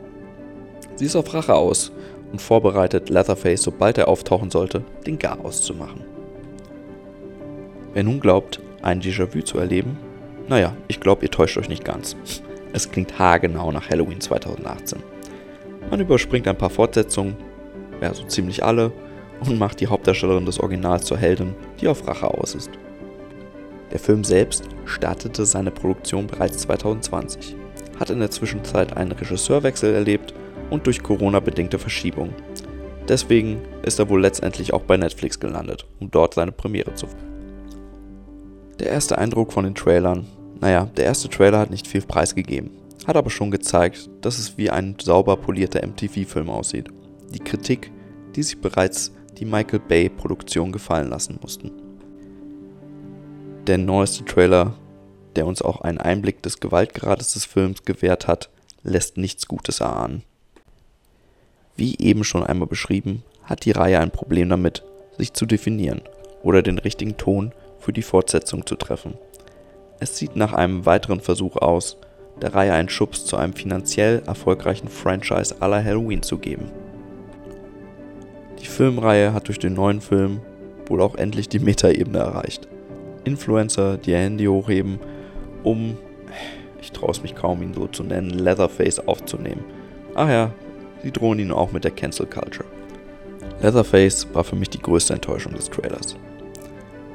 Sie 0.97 1.05
ist 1.05 1.17
auf 1.17 1.35
Rache 1.35 1.55
aus 1.55 1.93
und 2.33 2.41
vorbereitet, 2.41 3.11
Leatherface, 3.11 3.63
sobald 3.63 3.99
er 3.99 4.09
auftauchen 4.09 4.51
sollte, 4.51 4.83
den 5.07 5.19
Garaus 5.19 5.61
zu 5.61 5.75
machen. 5.75 6.05
Wer 7.93 8.05
nun 8.05 8.19
glaubt, 8.19 8.61
ein 8.81 9.03
Déjà-vu 9.03 9.43
zu 9.43 9.59
erleben, 9.59 9.99
naja, 10.49 10.75
ich 10.89 11.01
glaube, 11.01 11.23
ihr 11.25 11.31
täuscht 11.31 11.59
euch 11.59 11.69
nicht 11.69 11.85
ganz. 11.85 12.17
Es 12.73 12.91
klingt 12.91 13.19
haargenau 13.19 13.73
nach 13.73 13.89
Halloween 13.89 14.21
2018. 14.21 15.03
Man 15.91 16.01
überspringt 16.01 16.49
ein 16.49 16.59
paar 16.59 16.71
Fortsetzungen, 16.71 17.37
ja 18.01 18.15
so 18.15 18.25
ziemlich 18.25 18.65
alle, 18.65 18.93
und 19.41 19.59
macht 19.59 19.81
die 19.81 19.87
Hauptdarstellerin 19.87 20.47
des 20.47 20.61
Originals 20.61 21.05
zur 21.05 21.19
Heldin, 21.19 21.55
die 21.81 21.89
auf 21.89 22.07
Rache 22.07 22.29
aus 22.29 22.55
ist. 22.55 22.71
Der 23.93 23.99
Film 23.99 24.25
selbst 24.25 24.69
startete 24.87 25.45
seine 25.45 25.71
Produktion 25.71 26.27
bereits 26.27 26.59
2020, 26.59 27.57
hat 27.99 28.11
in 28.11 28.21
der 28.21 28.31
Zwischenzeit 28.31 28.97
einen 28.97 29.13
Regisseurwechsel 29.13 29.95
erlebt 29.95 30.35
und 30.71 30.87
durch 30.87 31.03
Corona 31.03 31.41
bedingte 31.41 31.79
Verschiebungen. 31.79 32.35
Deswegen 33.09 33.61
ist 33.83 33.99
er 33.99 34.09
wohl 34.09 34.23
letztendlich 34.23 34.73
auch 34.73 34.83
bei 34.83 34.97
Netflix 34.97 35.39
gelandet, 35.39 35.87
um 36.01 36.11
dort 36.11 36.35
seine 36.35 36.53
Premiere 36.53 36.95
zu. 36.95 37.07
Der 38.79 38.89
erste 38.89 39.19
Eindruck 39.19 39.53
von 39.53 39.65
den 39.65 39.75
Trailern, 39.75 40.27
naja, 40.61 40.89
der 40.97 41.05
erste 41.05 41.29
Trailer 41.29 41.59
hat 41.59 41.71
nicht 41.71 41.87
viel 41.87 42.01
preisgegeben, 42.01 42.71
hat 43.07 43.17
aber 43.17 43.31
schon 43.31 43.51
gezeigt, 43.51 44.09
dass 44.23 44.39
es 44.39 44.57
wie 44.57 44.71
ein 44.71 44.97
sauber 45.01 45.37
polierter 45.37 45.87
MTV-Film 45.87 46.49
aussieht. 46.49 46.89
Die 47.35 47.41
Kritik, 47.41 47.91
die 48.37 48.43
sich 48.43 48.61
bereits 48.61 49.13
die 49.39 49.45
Michael 49.45 49.81
Bay-Produktion 49.81 50.73
gefallen 50.73 51.11
lassen 51.11 51.39
mussten. 51.43 51.73
Der 53.67 53.79
neueste 53.79 54.25
Trailer, 54.25 54.75
der 55.35 55.47
uns 55.47 55.61
auch 55.61 55.81
einen 55.81 55.99
Einblick 55.99 56.43
des 56.43 56.61
Gewaltgrades 56.61 57.33
des 57.33 57.45
Films 57.45 57.85
gewährt 57.85 58.29
hat, 58.29 58.51
lässt 58.83 59.17
nichts 59.17 59.49
Gutes 59.49 59.81
erahnen. 59.81 60.23
Wie 61.77 61.97
eben 61.99 62.23
schon 62.23 62.45
einmal 62.45 62.69
beschrieben, 62.69 63.25
hat 63.43 63.65
die 63.65 63.73
Reihe 63.73 63.99
ein 63.99 64.11
Problem 64.11 64.49
damit, 64.49 64.85
sich 65.19 65.33
zu 65.33 65.47
definieren 65.47 66.03
oder 66.43 66.63
den 66.63 66.79
richtigen 66.79 67.17
Ton 67.17 67.53
für 67.81 67.93
die 67.93 68.03
Fortsetzung 68.03 68.67
zu 68.67 68.77
treffen. 68.77 69.15
Es 69.99 70.17
sieht 70.17 70.37
nach 70.37 70.53
einem 70.53 70.87
weiteren 70.87 71.21
Versuch 71.21 71.57
aus, 71.57 71.97
der 72.41 72.55
Reihe 72.55 72.75
einen 72.75 72.89
Schubs 72.89 73.25
zu 73.25 73.37
einem 73.37 73.55
finanziell 73.55 74.23
erfolgreichen 74.27 74.89
Franchise 74.89 75.57
aller 75.61 75.83
Halloween 75.83 76.23
zu 76.23 76.39
geben. 76.39 76.71
Filmreihe 78.75 79.33
hat 79.33 79.47
durch 79.47 79.61
den 79.61 79.75
neuen 79.75 80.01
Film 80.01 80.41
wohl 80.87 81.01
auch 81.01 81.15
endlich 81.15 81.49
die 81.49 81.61
Metaebene 81.61 82.19
erreicht. 82.19 82.67
Influencer, 83.23 83.97
die 83.97 84.11
ihr 84.11 84.19
Handy 84.19 84.47
hochheben, 84.47 84.99
um, 85.63 85.97
ich 86.83 86.91
traue 86.91 87.13
es 87.13 87.23
mich 87.23 87.37
kaum, 87.37 87.63
ihn 87.63 87.73
so 87.73 87.87
zu 87.87 88.03
nennen, 88.03 88.31
Leatherface 88.31 88.99
aufzunehmen. 89.07 89.65
Ach 90.17 90.29
ja, 90.29 90.53
sie 91.05 91.13
drohen 91.13 91.39
ihn 91.39 91.53
auch 91.53 91.71
mit 91.71 91.85
der 91.85 91.93
Cancel 91.93 92.27
Culture. 92.27 92.69
Leatherface 93.63 94.27
war 94.35 94.43
für 94.43 94.57
mich 94.57 94.71
die 94.71 94.83
größte 94.83 95.15
Enttäuschung 95.15 95.55
des 95.55 95.71
Trailers. 95.71 96.17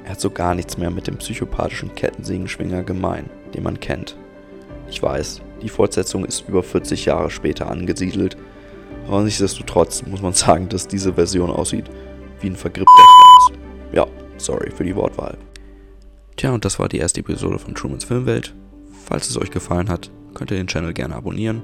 Er 0.05 0.11
hat 0.11 0.21
so 0.21 0.31
gar 0.31 0.55
nichts 0.55 0.77
mehr 0.77 0.89
mit 0.89 1.07
dem 1.07 1.17
psychopathischen 1.17 1.93
Kettensägenschwinger 1.93 2.83
gemein, 2.83 3.29
den 3.53 3.63
man 3.63 3.81
kennt. 3.81 4.15
Ich 4.89 5.03
weiß, 5.03 5.41
die 5.61 5.69
Fortsetzung 5.69 6.23
ist 6.23 6.47
über 6.47 6.63
40 6.63 7.03
Jahre 7.03 7.29
später 7.29 7.69
angesiedelt, 7.69 8.37
aber 9.09 9.23
nichtsdestotrotz 9.23 10.03
muss 10.05 10.21
man 10.21 10.33
sagen, 10.33 10.69
dass 10.69 10.87
diese 10.87 11.13
Version 11.13 11.49
aussieht 11.49 11.89
wie 12.41 12.47
ein 12.47 12.55
vergrippter 12.55 12.91
Schwanz. 12.93 13.59
Ja, 13.91 14.05
sorry 14.37 14.71
für 14.71 14.83
die 14.83 14.95
Wortwahl. 14.95 15.37
Tja, 16.37 16.51
und 16.53 16.63
das 16.63 16.79
war 16.79 16.87
die 16.87 16.99
erste 16.99 17.19
Episode 17.19 17.59
von 17.59 17.75
Trumans 17.75 18.05
Filmwelt. 18.05 18.55
Falls 19.05 19.29
es 19.29 19.37
euch 19.37 19.51
gefallen 19.51 19.89
hat, 19.89 20.11
könnt 20.35 20.51
ihr 20.51 20.57
den 20.57 20.67
Channel 20.67 20.93
gerne 20.93 21.15
abonnieren. 21.15 21.63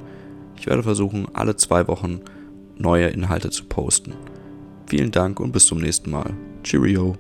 Ich 0.58 0.66
werde 0.68 0.84
versuchen, 0.84 1.28
alle 1.34 1.56
zwei 1.56 1.88
Wochen 1.88 2.22
neue 2.78 3.08
Inhalte 3.08 3.52
zu 3.52 3.66
posten. 3.66 4.14
Vielen 4.88 5.12
Dank 5.12 5.40
und 5.40 5.52
bis 5.52 5.68
zum 5.68 5.80
nächsten 5.80 6.12
Mal. 6.12 6.34
Cheerio! 6.64 7.16